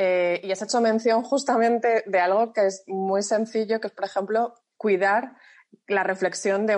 [0.00, 4.04] Eh, y has hecho mención justamente de algo que es muy sencillo, que es, por
[4.04, 5.32] ejemplo, cuidar
[5.88, 6.76] la reflexión de,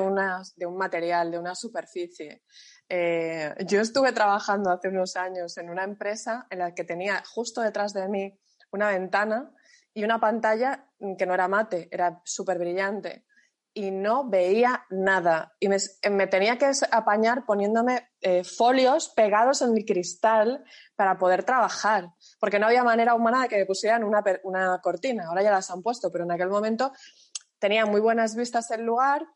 [0.57, 2.43] de un material, de una superficie.
[2.89, 7.61] Eh, yo estuve trabajando hace unos años en una empresa en la que tenía justo
[7.61, 8.41] detrás de mí
[8.73, 9.53] una ventana
[9.93, 13.27] y una pantalla que no era mate, era súper brillante
[13.73, 15.55] y no veía nada.
[15.61, 20.65] Y me, tenía que apañar poniéndome eh, folios pegados en mi cristal
[20.97, 25.27] para poder trabajar, porque no había manera humana de que me pusieran una, una cortina.
[25.29, 26.93] Ahora ya las han puesto, pero en aquel momento
[27.59, 29.27] tenía muy buenas vistas el lugar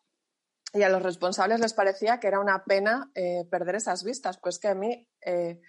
[0.72, 4.58] y a los responsables les parecía que era una pena eh, perder esas vistas, pues
[4.58, 5.60] que a mí eh,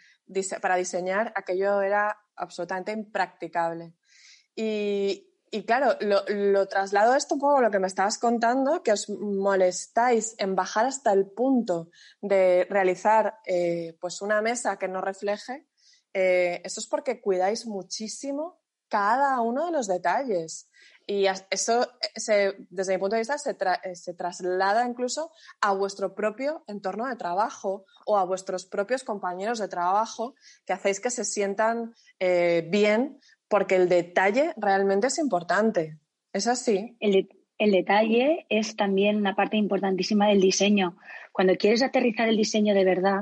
[0.62, 3.94] para diseñar aquello era absolutamente impracticable.
[4.56, 5.32] Y,
[5.64, 10.36] claro, lo, traslado a esto un poco lo que me estabas contando, que os molestáis
[10.38, 11.90] en bajar hasta el punto
[12.22, 15.68] de realizar eh, pues una mesa que no refleje.
[16.14, 20.70] eso es porque cuidáis muchísimo cada uno de los detalles.
[21.08, 21.88] Y eso,
[22.70, 23.36] desde mi punto de vista,
[23.84, 29.60] eh, se, traslada incluso a vuestro propio entorno de trabajo o a vuestros propios compañeros
[29.60, 30.34] de trabajo
[30.66, 33.20] que hacéis que se sientan eh, bien
[33.56, 35.98] porque el detalle realmente es importante.
[36.34, 36.98] ¿Es así?
[37.00, 40.98] El, detalle es también una parte importantísima del diseño.
[41.32, 43.22] Cuando quieres aterrizar el diseño de verdad,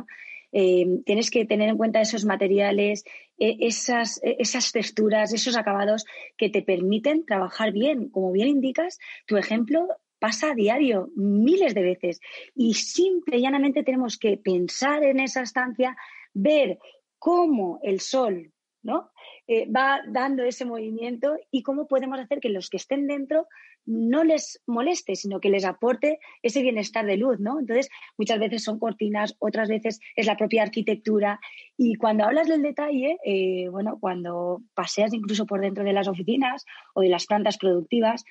[0.52, 3.04] eh, tienes que tener en cuenta esos materiales,
[3.38, 6.04] e, esas, e, esas texturas, esos acabados
[6.36, 8.10] que te permiten trabajar bien.
[8.10, 12.22] Como bien indicas, tu ejemplo pasa a diario, miles de veces.
[12.56, 15.96] Y simple y llanamente tenemos que pensar en esa estancia,
[16.34, 16.80] ver
[17.19, 18.53] cómo el sol
[18.84, 19.12] ¿no?
[19.48, 23.48] Eh, va dando ese movimiento y cómo podemos hacer que los que estén dentro
[23.86, 27.60] no les moleste, sino que les aporte ese bienestar de luz, ¿no?
[27.60, 31.39] Entonces, muchas veces son cortinas, otras veces es la propia arquitectura.
[31.78, 36.65] Y cuando hablas del detalle, eh, bueno, cuando paseas incluso por dentro de las oficinas
[36.93, 38.24] o de las plantas productivas,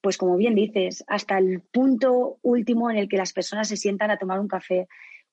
[0.00, 4.10] pues como bien dices, hasta el punto último en el que las personas se sientan
[4.10, 4.88] a tomar un café,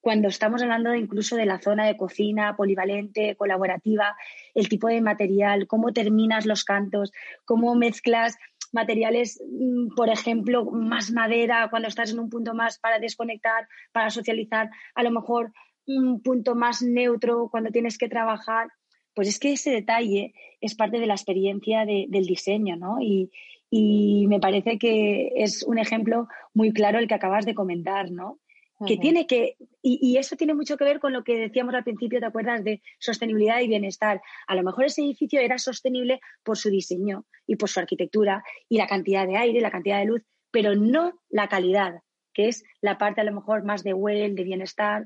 [0.06, 4.16] cuando estamos hablando incluso de la zona de cocina polivalente, colaborativa,
[4.54, 7.12] el tipo de material, cómo terminas los cantos,
[7.44, 8.38] cómo mezclas
[8.72, 14.12] materiales, mm, por ejemplo, más madera cuando estás en un punto más para desconectar, para
[14.12, 15.52] socializar, a lo mejor
[15.88, 18.68] un punto más neutro cuando tienes que trabajar.
[19.16, 23.02] Pues es que ese detalle es parte de la experiencia del diseño, ¿no?
[23.02, 23.32] Y,
[23.72, 28.38] y me parece que es un ejemplo muy claro el que acabas de comentar, ¿no?
[28.86, 32.20] Que tiene que, y, eso tiene mucho que ver con lo que decíamos al principio,
[32.20, 32.64] ¿te acuerdas?
[32.64, 34.22] De sostenibilidad y bienestar.
[34.48, 38.78] A lo mejor ese edificio era sostenible por su diseño y por su arquitectura y
[38.78, 42.02] la cantidad de aire, la cantidad de luz, pero no la calidad,
[42.34, 45.06] que es la parte a lo mejor más de well, de bienestar.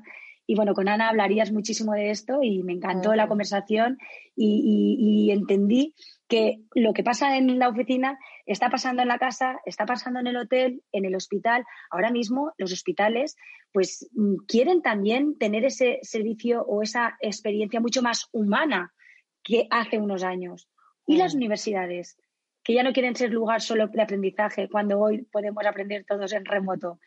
[0.50, 3.98] Y bueno, con Ana hablarías muchísimo de esto y me encantó la conversación
[4.34, 5.94] y entendí
[6.26, 10.26] que lo que pasa en la oficina está pasando en la casa, está pasando en
[10.26, 11.64] el hotel, en el hospital.
[11.88, 13.36] Ahora mismo los hospitales
[13.70, 18.92] pues mm, quieren también tener ese servicio o esa experiencia mucho más humana
[19.44, 20.68] que hace unos años.
[21.06, 22.16] Y las universidades,
[22.64, 26.44] que ya no quieren ser lugar solo de aprendizaje cuando hoy podemos aprender todos en
[26.44, 26.98] remoto,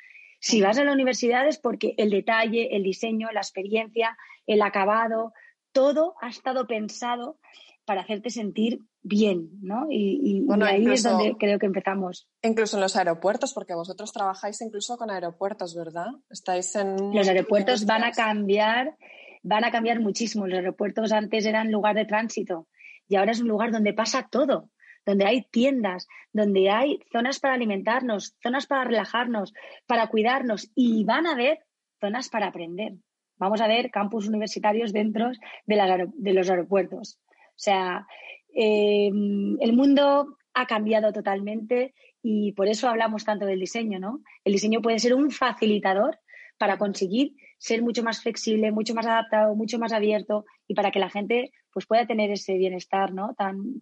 [0.43, 5.31] Si vas a la universidad es porque el detalle, el diseño, la experiencia, el acabado,
[5.71, 7.39] todo ha estado pensado
[7.85, 9.87] para hacerte sentir bien, ¿no?
[9.89, 12.27] Y, ahí es donde creo que empezamos.
[12.41, 16.07] Incluso en los aeropuertos, porque vosotros trabajáis incluso con aeropuertos, ¿verdad?
[16.29, 17.15] Estáis en...
[17.15, 18.97] Los aeropuertos van a cambiar,
[19.43, 20.45] van a cambiar muchísimo.
[20.45, 22.67] Los aeropuertos antes eran lugar de tránsito
[23.07, 24.69] y ahora es un lugar donde pasa todo,
[25.05, 29.53] donde hay tiendas, donde hay zonas para alimentarnos, zonas para relajarnos,
[29.85, 31.59] para cuidarnos y van a haber
[31.99, 32.93] zonas para aprender.
[33.37, 35.31] Vamos a ver campus universitarios dentro
[35.65, 37.19] de, los aeropuertos.
[37.29, 38.05] O sea,
[38.53, 44.21] em, el mundo ha cambiado totalmente y por eso hablamos tanto del diseño, ¿no?
[44.45, 46.19] El diseño puede ser un facilitador
[46.57, 50.99] para conseguir ser mucho más flexible, mucho más adaptado, mucho más abierto y para que
[50.99, 53.33] la gente pues, pueda tener ese bienestar ¿no?
[53.35, 53.81] tan,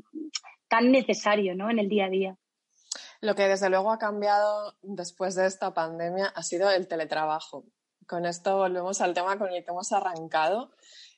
[0.71, 1.69] tan necesario ¿no?
[1.69, 2.37] en el día a día.
[3.19, 7.65] Lo que desde luego ha cambiado después de esta pandemia ha sido el teletrabajo.
[8.07, 10.71] Con esto volvemos al tema con el que hemos arrancado,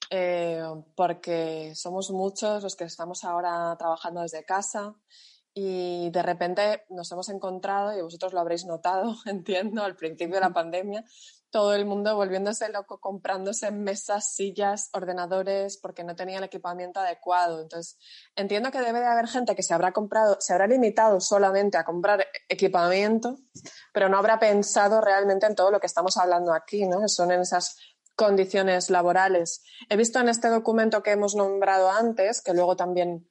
[0.09, 0.63] eh,
[0.95, 4.95] porque somos muchos los que estamos ahora trabajando desde casa
[5.53, 10.41] y de repente nos hemos encontrado, y vosotros lo habréis notado, entiendo, al principio de
[10.41, 11.05] la pandemia,
[11.53, 17.61] todo el mundo volviéndose loco, comprándose mesas, sillas, ordenadores, porque no tenía el equipamiento adecuado.
[17.61, 17.99] Entonces,
[18.35, 21.85] entiendo que debe de haber gente que se habrá comprado, se habrá limitado solamente a
[21.85, 23.37] comprar equipamiento,
[23.93, 27.07] pero no habrá pensado realmente en todo lo que estamos hablando aquí, ¿no?
[27.07, 27.77] son en esas
[28.15, 29.61] condiciones laborales.
[29.89, 33.29] He visto en este documento que hemos nombrado antes, que luego también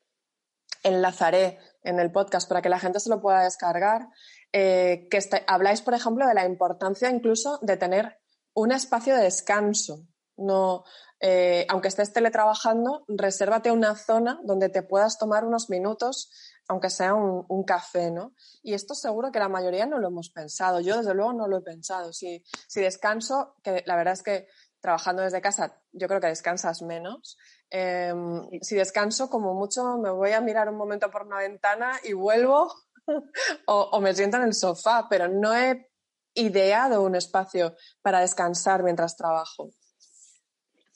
[0.84, 4.08] enlazaré en el podcast para que la gente se lo pueda descargar,
[4.52, 8.18] eh, que este, habláis, por ejemplo, de la importancia incluso de tener
[8.54, 10.06] un espacio de descanso.
[10.36, 10.84] No,
[11.20, 16.30] eh, aunque estés teletrabajando, resérvate una zona donde te puedas tomar unos minutos,
[16.66, 18.34] aunque sea un, café, ¿no?
[18.62, 20.80] Y esto seguro que la mayoría no lo hemos pensado.
[20.80, 22.12] Yo, desde luego, no lo he pensado.
[22.12, 24.48] Si, si descanso, que la verdad es que
[24.80, 27.38] trabajando desde casa, yo creo que descansas menos.
[27.74, 32.12] Em, si descanso, como mucho, me voy a mirar un momento por una ventana y
[32.12, 32.70] vuelvo
[33.66, 35.88] o, me siento en el sofá, pero no he
[36.34, 39.70] ideado un espacio para descansar mientras trabajo.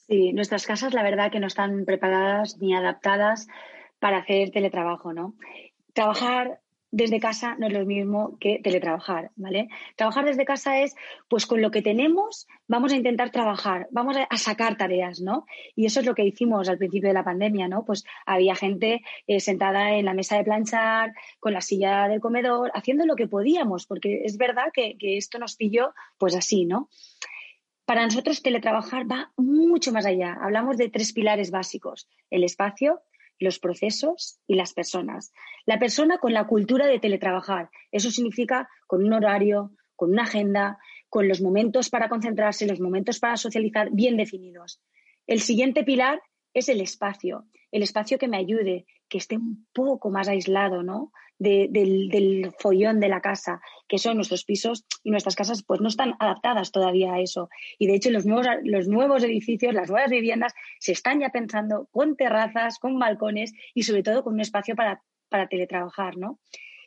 [0.07, 3.47] Sí, nuestras casas la verdad que no están preparadas ni adaptadas
[3.99, 5.35] para hacer teletrabajo, ¿no?
[5.95, 9.69] Trabajar desde casa no es lo mismo que teletrabajar, ¿vale?
[9.97, 10.95] Trabajar desde casa es,
[11.29, 15.47] pues con lo que tenemos, vamos a intentar trabajar, vamos a, sacar tareas, ¿no?
[15.75, 17.85] Y eso es lo que hicimos al principio de la pandemia, ¿no?
[17.85, 22.71] Pues había gente eh, sentada en la mesa de planchar, con la silla del comedor,
[22.75, 26.89] haciendo lo que podíamos, porque es verdad que, que esto nos pilló, pues así, ¿no?
[27.85, 30.37] Para nosotros teletrabajar va mucho más allá.
[30.43, 33.01] Hablamos de tres pilares básicos, el espacio,
[33.39, 35.33] los procesos y las personas.
[35.65, 37.71] La persona con la cultura de teletrabajar.
[37.93, 43.19] Eso significa con un horario, con una agenda, con los momentos para concentrarse, los momentos
[43.19, 44.81] para socializar bien definidos.
[45.27, 46.21] El siguiente pilar
[46.55, 51.13] es el espacio, el espacio que me ayude, que esté un poco más aislado, ¿no?
[51.39, 56.15] Del, follón de la casa, que son nuestros pisos y nuestras casas, pues no están
[56.19, 57.49] adaptadas todavía a eso.
[57.79, 61.89] Y de hecho, los nuevos, los nuevos edificios, las nuevas viviendas, se están ya pensando
[61.91, 66.39] con terrazas, con balcones y sobre todo con un espacio para, para teletrabajar, ¿no?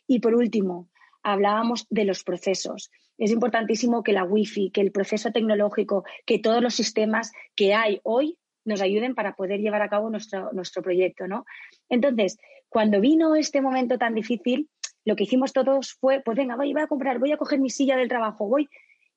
[0.07, 0.89] Y por último,
[1.23, 2.91] hablábamos de los procesos.
[3.17, 7.99] Es importantísimo que la wifi, que el proceso tecnológico, que todos los sistemas que hay
[8.03, 11.45] hoy nos ayuden para poder llevar a cabo nuestro, nuestro proyecto, ¿no?
[11.89, 12.37] Entonces,
[12.69, 14.69] cuando vino este momento tan difícil,
[15.05, 17.97] lo que hicimos todos fue, pues venga, voy, a comprar, voy a coger mi silla
[17.97, 18.69] del trabajo, voy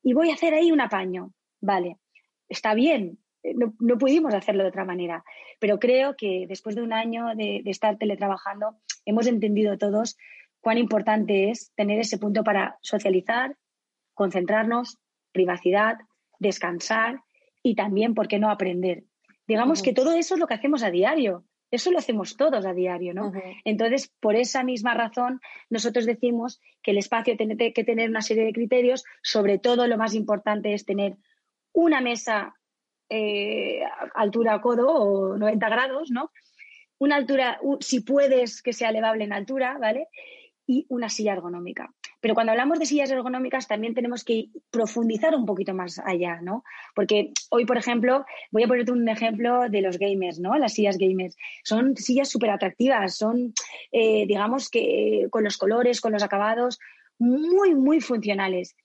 [0.03, 1.33] y voy a hacer ahí un apaño.
[1.61, 1.99] Vale,
[2.49, 5.25] está bien, no, pudimos hacerlo de otra manera,
[5.59, 10.17] pero creo que después de un año de, de estar teletrabajando, hemos entendido todos
[10.61, 13.57] cuán importante es tener ese punto para socializar,
[14.15, 14.99] concentrarnos,
[15.33, 15.97] privacidad,
[16.39, 17.21] descansar
[17.63, 19.05] y también, ¿por qué no aprender?
[19.47, 21.45] Digamos que todo eso es lo que hacemos a diario.
[21.71, 23.33] Eso lo hacemos todos a diario, ¿no?
[23.65, 28.45] Entonces, por esa misma razón, nosotros decimos que el espacio tiene que tener una serie
[28.45, 29.05] de criterios.
[29.23, 31.17] Sobre todo, lo más importante es tener
[31.73, 32.55] una mesa
[33.09, 33.81] eh,
[34.15, 36.31] altura codo o 90 grados, ¿no?
[36.99, 40.09] Una altura, si puedes, que sea elevable en altura, ¿vale?
[40.67, 41.93] Y una silla ergonómica.
[42.23, 46.63] Pero cuando hablamos de sillas ergonómicas también tenemos que profundizar un poquito más allá, ¿no?
[46.95, 50.57] Porque hoy, por ejemplo, voy a ponerte un ejemplo de los gamers, ¿no?
[50.57, 51.37] Las sillas gamers.
[51.65, 53.53] Son sillas súper atractivas, son,
[53.91, 56.79] eh, digamos que con los colores, con los acabados,
[57.19, 58.77] muy, muy funcionales.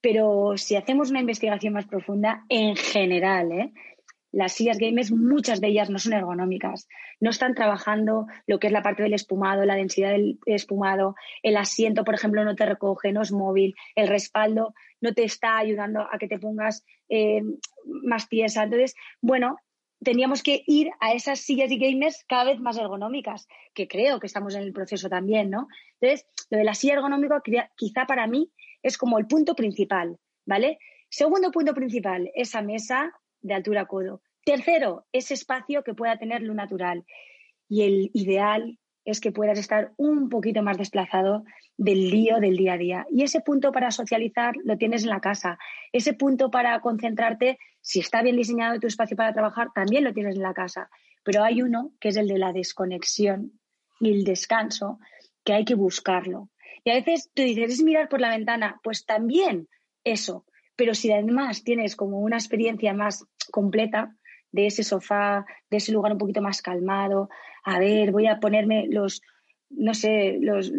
[0.00, 3.72] Pero si hacemos una investigación más profunda, en general, ¿eh?
[4.32, 6.88] Las sillas gamers, muchas de ellas no son ergonómicas.
[7.18, 11.56] No están trabajando lo que es la parte del espumado, la densidad del espumado, el
[11.56, 16.02] asiento, por ejemplo, no te recoge, no es móvil, el respaldo no te está ayudando
[16.02, 17.42] a que te pongas eh,
[17.84, 18.64] más tiesa.
[18.64, 19.56] Entonces, bueno,
[20.02, 24.26] teníamos que ir a esas sillas y gamers cada vez más ergonómicas, que creo que
[24.26, 25.68] estamos en el proceso también, ¿no?
[26.00, 27.42] Entonces, lo de la silla ergonómica
[27.76, 28.50] quizá para mí
[28.82, 30.78] es como el punto principal, ¿vale?
[31.08, 33.12] Segundo punto principal, esa mesa
[33.42, 34.22] de altura codo.
[34.44, 37.04] Tercero, ese espacio que pueda tener lo natural.
[37.68, 41.44] Y el ideal es que puedas estar un poquito más desplazado
[41.76, 43.06] del lío del día a día.
[43.10, 45.58] Y ese punto para socializar lo tienes en la casa.
[45.92, 50.36] Ese punto para concentrarte, si está bien diseñado tu espacio para trabajar, también lo tienes
[50.36, 50.90] en la casa.
[51.24, 53.60] Pero hay uno que es el de la desconexión
[53.98, 54.98] y el descanso,
[55.44, 56.50] que hay que buscarlo.
[56.84, 59.68] Y a veces tú dices, es mirar por la ventana, pues también
[60.04, 60.44] eso.
[60.80, 64.16] Pero si además tienes como una experiencia más completa
[64.50, 67.28] de ese sofá, de ese lugar un poquito más calmado,
[67.64, 69.20] a ver, voy a ponerme los,
[69.68, 70.72] no sé, los,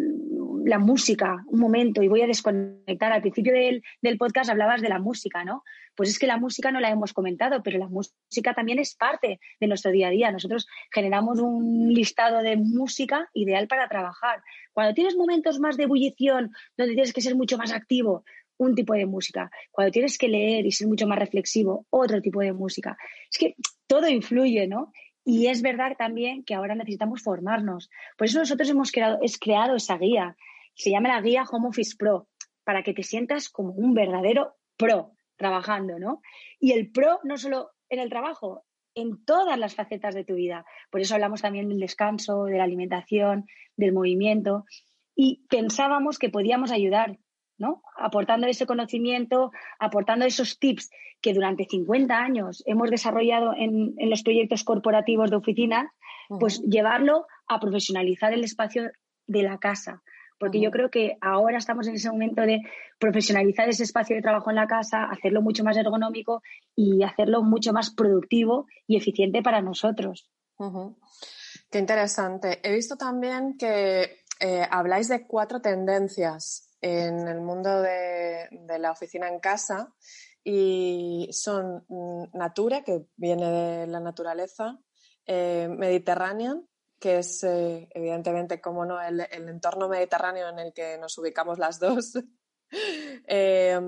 [0.64, 3.12] la música un momento y voy a desconectar.
[3.12, 5.62] Al principio del, del, podcast hablabas de la música, ¿no?
[5.94, 9.38] Pues es que la música no la hemos comentado, pero la música también es parte
[9.60, 10.32] de nuestro día a día.
[10.32, 14.42] Nosotros generamos un listado de música ideal para trabajar.
[14.72, 18.24] Cuando tienes momentos más de ebullición, donde tienes que ser mucho más activo,
[18.56, 19.50] un tipo de música.
[19.70, 22.96] Cuando tienes que leer y ser mucho más reflexivo, otro tipo de música.
[23.30, 23.54] Es que
[23.86, 24.92] todo influye, ¿no?
[25.24, 27.90] Y es verdad también que ahora necesitamos formarnos.
[28.16, 30.36] Por eso nosotros hemos creado, es creado esa guía.
[30.74, 32.28] Se llama la guía Home Office Pro,
[32.64, 36.22] para que te sientas como un verdadero pro trabajando, ¿no?
[36.58, 40.64] Y el pro no solo en el trabajo, en todas las facetas de tu vida.
[40.90, 43.46] Por eso hablamos también del descanso, de la alimentación,
[43.76, 44.64] del movimiento.
[45.14, 47.18] Y pensábamos que podíamos ayudar
[47.96, 50.90] Aportando ese conocimiento, aportando esos tips
[51.20, 55.92] que durante 50 años hemos desarrollado en, los proyectos corporativos de oficina,
[56.40, 58.90] pues llevarlo a profesionalizar el espacio
[59.26, 60.02] de la casa.
[60.38, 62.62] Porque yo creo que ahora estamos en ese momento de
[62.98, 66.42] profesionalizar ese espacio de trabajo en la casa, hacerlo mucho más ergonómico
[66.74, 70.28] y hacerlo mucho más productivo y eficiente para nosotros.
[71.70, 72.58] Qué interesante.
[72.64, 79.28] He visto también que eh, habláis de cuatro tendencias en el mundo de, la oficina
[79.28, 79.94] en casa
[80.44, 81.86] y son
[82.34, 84.80] Natura, que viene de la naturaleza,
[85.24, 85.68] eh,
[86.98, 91.78] que es eh, evidentemente, como no, el, entorno mediterráneo en el que nos ubicamos las
[91.78, 92.14] dos.
[93.28, 93.78] eh,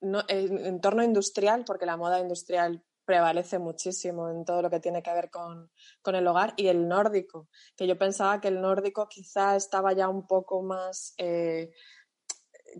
[0.00, 5.30] entorno industrial, porque la moda industrial prevalece muchísimo en todo lo que tiene que ver
[5.30, 5.70] con,
[6.04, 10.26] el hogar y el nórdico, que yo pensaba que el nórdico quizá estaba ya un
[10.26, 11.70] poco más eh,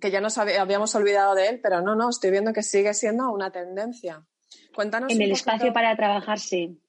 [0.00, 3.30] que ya nos habíamos olvidado de él, pero no, no, estoy viendo que sigue siendo
[3.30, 4.22] una tendencia.
[4.74, 6.80] Cuéntanos en el espacio para trabajar, sí.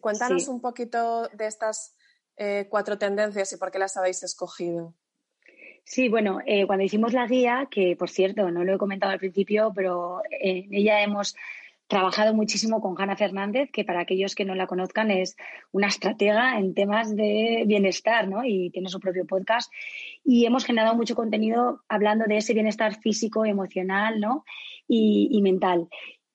[0.00, 1.96] Cuéntanos un poquito de estas
[2.36, 4.94] eh, cuatro tendencias y por qué las habéis escogido.
[5.84, 9.18] Sí, bueno, eh, cuando hicimos la guía, que por cierto, no lo he comentado al
[9.18, 11.36] principio, pero en ella hemos
[11.86, 15.36] trabajado muchísimo con Hanna Fernández, que para aquellos que no la conozcan es
[15.70, 18.44] una estratega en temas de bienestar, ¿no?
[18.44, 19.70] Y tiene su propio podcast.
[20.24, 24.44] Y hemos generado mucho contenido hablando de ese bienestar físico, emocional, ¿no?
[24.88, 25.88] Y, mental.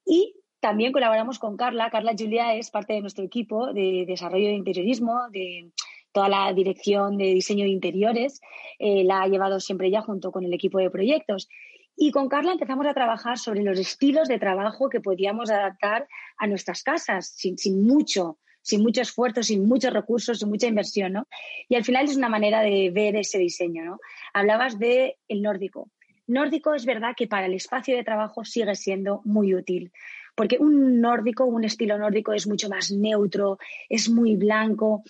[0.05, 1.89] Y también colaboramos con Carla.
[1.89, 5.71] Carla Julia es parte de nuestro equipo de desarrollo de interiorismo, de
[6.11, 8.41] toda la dirección de diseño de interiores.
[8.77, 11.47] Eh, la ha llevado siempre ella junto con el equipo de proyectos.
[12.01, 16.47] Y con Carla empezamos a trabajar sobre los estilos de trabajo que podíamos adaptar a
[16.47, 21.27] nuestras casas, sin, mucho, sin mucho esfuerzo, sin muchos recursos, sin mucha inversión, ¿no?
[21.67, 23.99] Y al final es una manera de ver ese diseño, ¿no?
[24.33, 25.91] Hablabas de el nórdico.
[26.25, 29.91] Nórdico es verdad que para el espacio de trabajo sigue siendo muy útil,
[30.35, 33.57] porque un nórdico, un estilo nórdico es mucho más neutro,
[33.89, 35.03] es muy blanco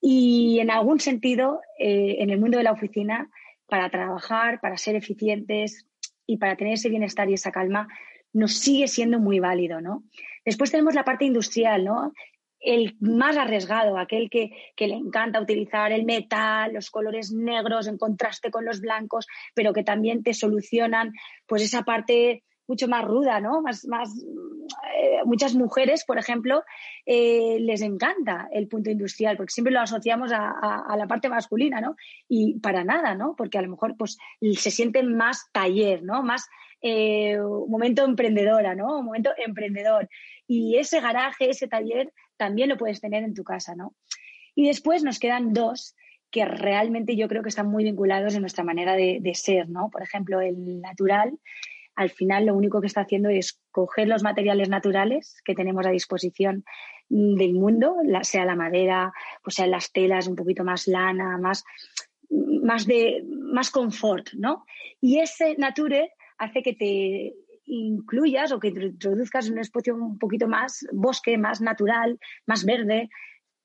[0.00, 3.30] y en algún sentido eh, en el mundo de la oficina
[3.68, 5.86] para trabajar, para ser eficientes,
[6.26, 7.88] y para tener ese bienestar y esa calma
[8.32, 10.04] nos sigue siendo muy válido, ¿no?
[10.44, 12.12] Después tenemos la parte industrial, ¿no?
[12.60, 17.98] El más arriesgado, aquel que, que, le encanta utilizar el metal, los colores negros en
[17.98, 21.12] contraste con los blancos, pero que también te solucionan
[21.46, 23.62] pues esa parte mucho más ruda, ¿no?
[23.62, 24.10] Más, más,
[24.96, 26.64] eh, muchas mujeres, por ejemplo,
[27.04, 31.96] eh, les encanta el punto industrial, porque siempre lo asociamos a, la parte masculina, ¿no?
[32.28, 33.34] Y para nada, ¿no?
[33.36, 34.18] Porque a lo mejor pues,
[34.58, 36.22] se sienten más taller, ¿no?
[36.22, 36.48] Más
[36.80, 37.38] eh,
[37.68, 38.98] momento emprendedora, ¿no?
[38.98, 40.08] Un momento emprendedor.
[40.46, 43.94] Y ese garaje, ese taller, también lo puedes tener en tu casa, ¿no?
[44.54, 45.96] Y después nos quedan dos
[46.30, 49.88] que realmente yo creo que están muy vinculados en nuestra manera de, de ser, ¿no?
[49.90, 51.38] Por ejemplo, el natural
[51.96, 55.90] al final lo único que está haciendo es coger los materiales naturales que tenemos a
[55.90, 56.64] disposición
[57.08, 61.64] del mundo, sea la madera, pues sean las telas, un poquito más lana, más,
[62.30, 64.64] más de más confort, ¿no?
[65.00, 67.34] Y ese nature hace que te
[67.66, 73.08] incluyas o que introduzcas un espacio un poquito más bosque, más natural, más verde.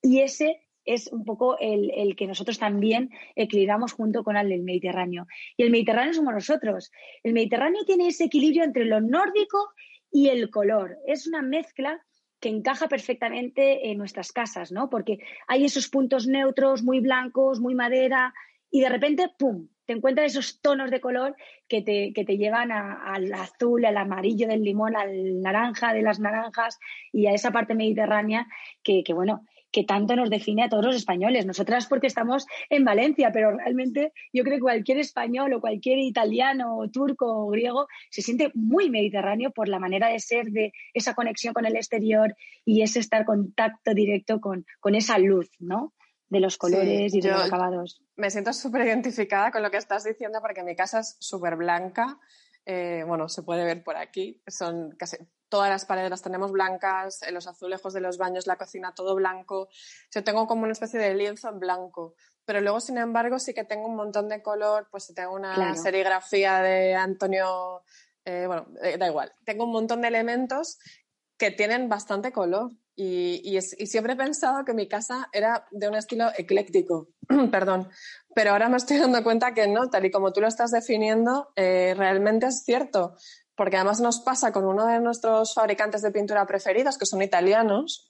[0.02, 4.64] Y ese es un poco el, el, que nosotros también equilibramos junto con el del
[4.64, 5.28] Mediterráneo.
[5.58, 6.92] Y el Mediterráneo somos nosotros.
[7.24, 9.70] El Mediterráneo tiene ese equilibrio entre lo nórdico
[10.12, 10.98] y el color.
[11.06, 12.04] Es una mezcla
[12.40, 14.90] que encaja perfectamente en nuestras casas, ¿no?
[14.90, 18.34] Porque hay esos puntos neutros, muy blancos, muy madera,
[18.72, 21.36] y de repente, ¡pum!, te encuentras esos tonos de color
[21.68, 26.20] que te, que te llevan al azul, al amarillo del limón, al naranja de las
[26.20, 26.78] naranjas
[27.12, 28.48] y a esa parte mediterránea
[28.84, 31.46] que, que bueno, que tanto nos define a todos los españoles.
[31.46, 36.78] Nosotras porque estamos en Valencia, pero realmente yo creo que cualquier español o cualquier italiano
[36.78, 41.14] o turco o griego se siente muy mediterráneo por la manera de ser, de esa
[41.14, 45.94] conexión con el exterior y ese estar en contacto directo con, con esa luz, ¿no?
[46.30, 48.04] de los colores y de los acabados.
[48.16, 52.20] Me siento súper identificada con lo que estás diciendo porque mi casa es súper blanca.
[52.66, 54.42] Eh, bueno, se puede ver por aquí.
[54.48, 55.18] Son casi
[55.50, 59.16] todas las paredes las tenemos blancas, en los azulejos de los baños, la cocina, todo
[59.16, 59.70] blanco.
[60.14, 62.16] Yo tengo como una especie de lienzo en blanco.
[62.46, 66.62] Pero luego, sin embargo, sí que tengo un montón de color, pues tengo una serigrafía
[66.62, 67.84] de Antonio,
[68.26, 69.32] eh, bueno, eh, da igual.
[69.44, 70.80] Tengo un montón de elementos
[71.38, 72.72] que tienen bastante color.
[73.02, 77.08] Y, siempre he pensado que mi casa era de un estilo ecléctico,
[77.50, 77.88] perdón,
[78.36, 81.54] pero ahora me estoy dando cuenta que no, tal y como tú lo estás definiendo,
[81.56, 83.16] eh, realmente es cierto,
[83.60, 88.10] porque además nos pasa con uno de nuestros fabricantes de pintura preferidos, que son italianos,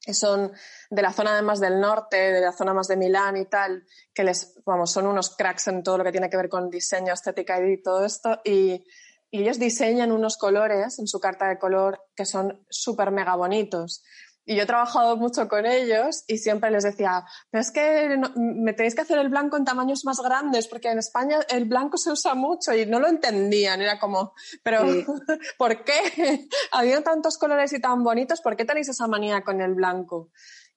[0.00, 0.52] que son
[0.88, 3.82] de la zona además del norte, de la zona más de Milán y tal,
[4.14, 7.12] que les, vamos, son unos cracks en todo lo que tiene que ver con diseño,
[7.12, 8.84] estética y todo esto, y
[9.30, 14.02] y ellos diseñan unos colores en su carta de color que son súper mega bonitos.
[14.48, 18.72] Y yo he trabajado mucho con ellos y siempre les decía, pero es que me
[18.72, 22.10] tenéis que hacer el blanco en tamaños más grandes porque en España el blanco se
[22.10, 23.82] usa mucho y no lo entendían.
[23.82, 24.32] Era como,
[24.62, 24.86] pero
[25.58, 26.48] ¿por qué?
[26.72, 30.30] Habiendo tantos colores y tan bonitos, ¿por qué tenéis esa manía con el blanco?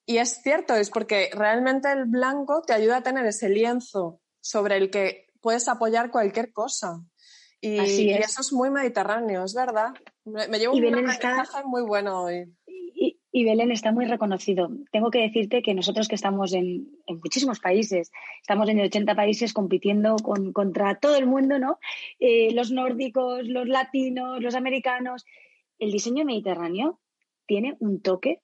[0.05, 4.75] Y es cierto, es porque realmente el blanco te ayuda a tener ese lienzo sobre
[4.75, 7.05] el que puedes apoyar cualquier cosa.
[7.61, 9.93] Y, eso es muy mediterráneo, es verdad.
[10.25, 12.51] Me, llevo un mensaje muy bueno hoy.
[13.31, 14.69] Y, Belén está muy reconocido.
[14.91, 18.11] Tengo que decirte que nosotros que estamos en, muchísimos países,
[18.41, 21.79] estamos en 80 países compitiendo con, contra todo el mundo, ¿no?
[22.19, 25.25] Eh, los nórdicos, los latinos, los americanos.
[25.79, 26.99] El diseño mediterráneo
[27.45, 28.41] tiene un toque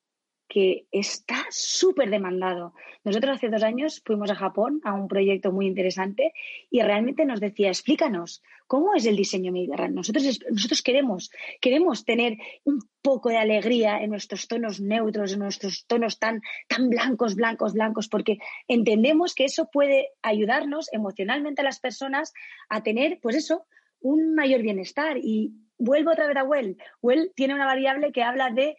[0.48, 2.74] que está súper demandado.
[3.04, 6.34] Nosotros hace dos años fuimos a Japón a un proyecto muy interesante
[6.70, 9.98] y realmente nos decía, explícanos, ¿cómo es el diseño mediterráneo?
[9.98, 15.86] Nosotros, nosotros queremos, queremos tener un poco de alegría en nuestros tonos neutros, en nuestros
[15.86, 18.38] tonos tan, tan blancos, blancos, blancos, porque
[18.68, 22.34] entendemos que eso puede ayudarnos emocionalmente a las personas
[22.70, 23.66] a tener, pues eso,
[24.00, 25.18] un mayor bienestar.
[25.18, 26.78] Y vuelvo otra vez a Well.
[27.02, 28.78] Well tiene una variable que habla de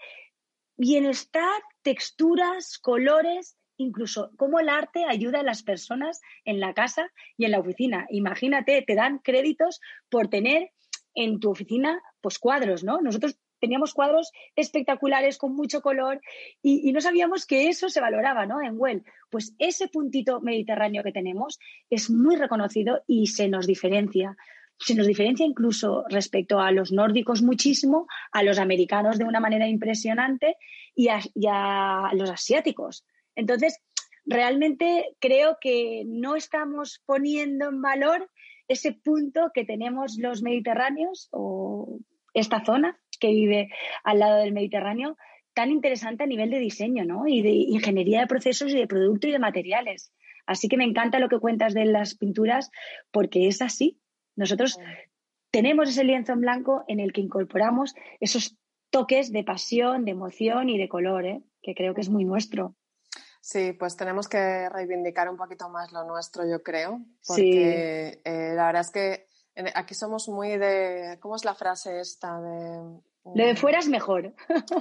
[0.79, 7.45] bienestar, texturas, colores, incluso cómo el arte ayuda a las personas en la casa y
[7.45, 8.07] en la oficina.
[8.11, 10.71] Imagínate, te dan créditos por tener
[11.15, 13.01] en tu oficina pues cuadros, ¿no?
[13.01, 16.21] Nosotros teníamos cuadros espectaculares con mucho color
[16.63, 18.63] y, no sabíamos que eso se valoraba, ¿no?
[18.63, 19.05] En Well.
[19.31, 21.59] Pues ese puntito mediterráneo que tenemos
[21.91, 24.37] es muy reconocido y se nos diferencia
[24.79, 29.69] se nos diferencia incluso respecto a los nórdicos muchísimo, a los americanos de una manera
[29.69, 30.57] impresionante
[30.95, 33.05] y a, los asiáticos.
[33.35, 33.81] Entonces,
[34.25, 38.31] realmente creo que no estamos poniendo en valor
[38.69, 41.99] ese punto que tenemos los mediterráneos o
[42.35, 43.71] esta zona que vive
[44.05, 45.17] al lado del Mediterráneo
[45.55, 47.27] tan interesante a nivel de diseño ¿no?
[47.27, 50.13] y de ingeniería de procesos y de producto y de materiales.
[50.47, 52.71] Así que me encanta lo que cuentas de las pinturas
[53.11, 53.99] porque es así.
[54.39, 54.79] Nosotros
[55.51, 58.57] tenemos ese lienzo en blanco en el que incorporamos esos
[58.91, 61.43] toques de pasión, de emoción y de color, ¿eh?
[61.61, 62.77] que creo que es muy nuestro.
[63.41, 68.67] Sí, pues tenemos que reivindicar un poquito más lo nuestro, yo creo, porque eh, la
[68.67, 69.27] verdad es que
[69.75, 72.41] aquí somos muy de, ¿cómo es la frase esta?
[72.41, 74.35] De, de fuera es mejor.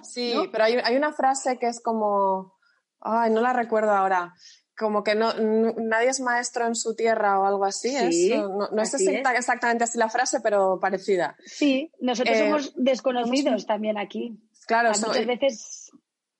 [0.04, 2.56] Sí, pero hay, hay, una frase que es como,
[3.00, 4.36] ay, no la recuerdo ahora,
[4.78, 5.34] como que no,
[5.78, 7.94] nadie es maestro en su tierra o algo así.
[8.38, 11.36] no, no es exactamente así la frase, pero parecida.
[11.46, 14.38] Sí, nosotros eh, somos desconocidos también aquí.
[14.68, 15.92] Claro, muchas veces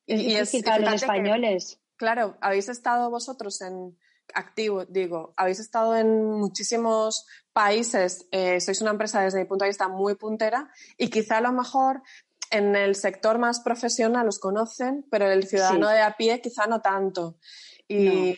[0.06, 1.80] es y, difícil para los españoles.
[1.96, 3.98] claro, habéis estado vosotros en,
[4.34, 9.70] activo, digo, habéis estado en muchísimos países, eh, sois una empresa desde mi punto de
[9.70, 12.04] vista muy puntera y quizá a lo mejor
[12.52, 16.82] en el sector más profesional los conocen, pero el ciudadano de a pie quizá no
[16.82, 17.38] tanto.
[17.88, 18.36] Y,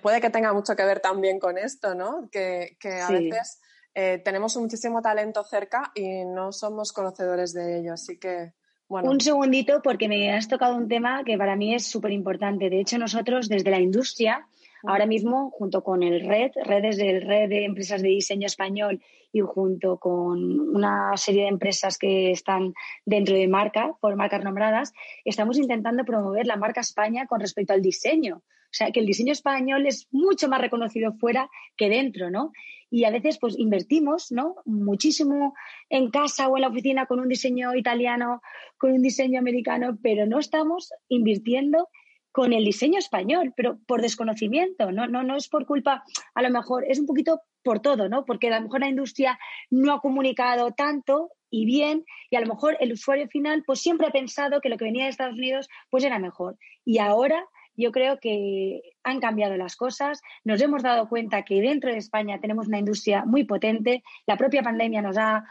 [0.00, 2.28] puede que tenga mucho que ver también con esto, ¿no?
[2.30, 3.60] Que, a veces
[3.94, 7.94] eh, tenemos muchísimo talento cerca y no somos conocedores de ello.
[7.94, 8.52] Así que,
[8.88, 9.10] bueno.
[9.10, 12.70] Un segundito, porque me has tocado un tema que para mí es súper importante.
[12.70, 14.46] De hecho, nosotros desde la industria,
[14.84, 19.00] ahora mismo, junto con el RED, redes del Red de Empresas de Diseño Español
[19.32, 22.74] y junto con una serie de empresas que están
[23.04, 24.92] dentro de marca, por marcas nombradas,
[25.24, 28.42] estamos intentando promover la marca España con respecto al diseño.
[28.72, 32.52] O sea, que el diseño español es mucho más reconocido fuera que dentro, ¿no?
[32.90, 34.56] Y a veces, pues, invertimos, ¿no?
[34.64, 35.54] Muchísimo
[35.90, 38.40] en casa o en la oficina con un diseño italiano,
[38.78, 41.88] con un diseño americano, pero no estamos invirtiendo
[42.32, 45.06] con el diseño español, pero por desconocimiento, ¿no?
[45.06, 46.02] No, no es por culpa,
[46.34, 48.24] a lo mejor es un poquito por todo, ¿no?
[48.24, 49.38] Porque a lo mejor la industria
[49.70, 54.06] no ha comunicado tanto y bien, y a lo mejor el usuario final pues siempre
[54.06, 56.56] ha pensado que lo que venía de Estados Unidos pues era mejor.
[56.84, 57.44] Y ahora
[57.76, 60.20] yo creo que han cambiado las cosas.
[60.44, 64.02] Nos hemos dado cuenta que dentro de España tenemos una industria muy potente.
[64.26, 65.44] La propia pandemia nos ha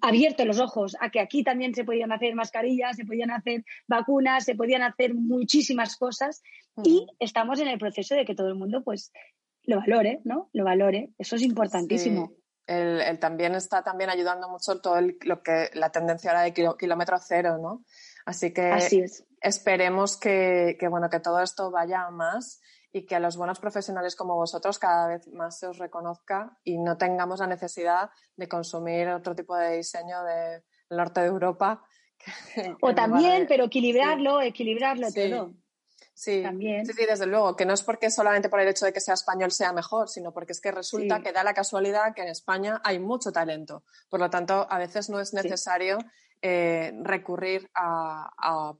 [0.00, 4.44] abierto los ojos a que aquí también se podían hacer mascarillas, se podían hacer vacunas,
[4.44, 6.42] se podían hacer muchísimas cosas
[6.84, 9.12] y estamos en el proceso de que todo el mundo pues
[9.64, 10.48] lo valore, ¿no?
[10.52, 11.10] Lo valore.
[11.18, 12.32] Eso es importantísimo.
[12.66, 13.18] Sí.
[13.20, 17.84] también está también ayudando mucho todo lo que la tendencia ahora de kilómetro cero, ¿no?
[18.24, 18.72] Así que
[19.40, 22.60] esperemos que, bueno, que todo esto vaya a más
[22.92, 26.78] y que a los buenos profesionales como vosotros cada vez más se os reconozca y
[26.78, 31.84] no tengamos la necesidad de consumir otro tipo de diseño del norte de Europa.
[32.80, 35.52] o también, pero equilibrarlo, equilibrarlo todo.
[36.18, 36.86] Sí, También.
[36.86, 39.52] sí, desde luego, que no es porque solamente por el hecho de que sea español
[39.52, 42.98] sea mejor, sino porque es que resulta que da la casualidad que en España hay
[42.98, 43.84] mucho talento.
[44.08, 45.98] Por lo tanto, a veces no es necesario
[46.40, 48.72] eh, recurrir a,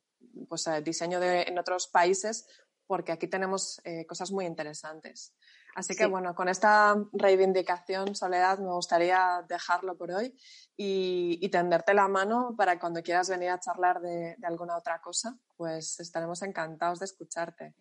[0.48, 2.46] pues, diseño en otros países
[2.86, 5.34] porque aquí tenemos eh, cosas muy interesantes.
[5.74, 10.32] Así que bueno, con esta reivindicación, Soledad, me gustaría dejarlo por hoy
[10.74, 16.00] y, tenderte la mano para cuando quieras venir a charlar de, alguna otra cosa, pues
[16.00, 17.74] estaremos encantados de escucharte.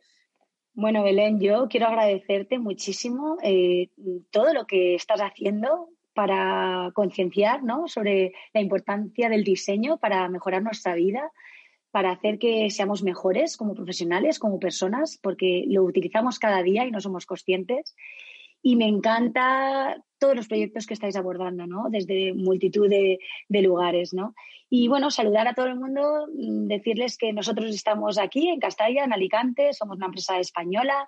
[0.74, 3.91] Bueno, Belén, yo quiero agradecerte muchísimo eh,
[4.30, 7.88] todo lo que estás haciendo para concienciar ¿no?
[7.88, 11.32] sobre la importancia del diseño para mejorar nuestra vida,
[11.96, 16.91] para hacer que seamos mejores como profesionales, como personas, porque lo utilizamos cada día y
[16.91, 17.96] no somos conscientes.
[18.62, 21.86] Y me encanta todos los proyectos que estáis abordando, ¿no?
[21.89, 24.36] Desde multitud de, de, lugares, ¿no?
[24.70, 29.06] Y bueno, saludar a todo el mundo, mm, decirles que nosotros estamos aquí en Castalla,
[29.06, 31.08] en Alicante, somos una empresa española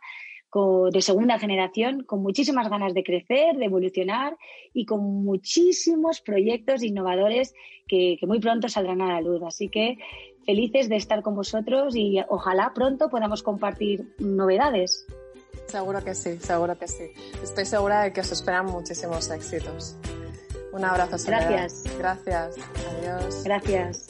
[0.92, 4.38] de segunda generación, con muchísimas ganas de crecer, de evolucionar
[4.74, 7.54] y con muchísimos proyectos innovadores
[7.88, 9.44] que, muy pronto saldrán a la luz.
[9.44, 9.98] Así que
[10.48, 15.06] felices de estar con vosotros y ojalá pronto podamos compartir novedades.
[15.68, 17.12] Seguro que sí, seguro que sí.
[17.44, 19.98] Estoy segura de que os esperan muchísimos éxitos.
[20.72, 21.18] Un abrazo.
[21.28, 21.84] Gracias.
[21.98, 22.56] Gracias.
[23.02, 23.44] Adiós.
[23.44, 24.08] Gracias.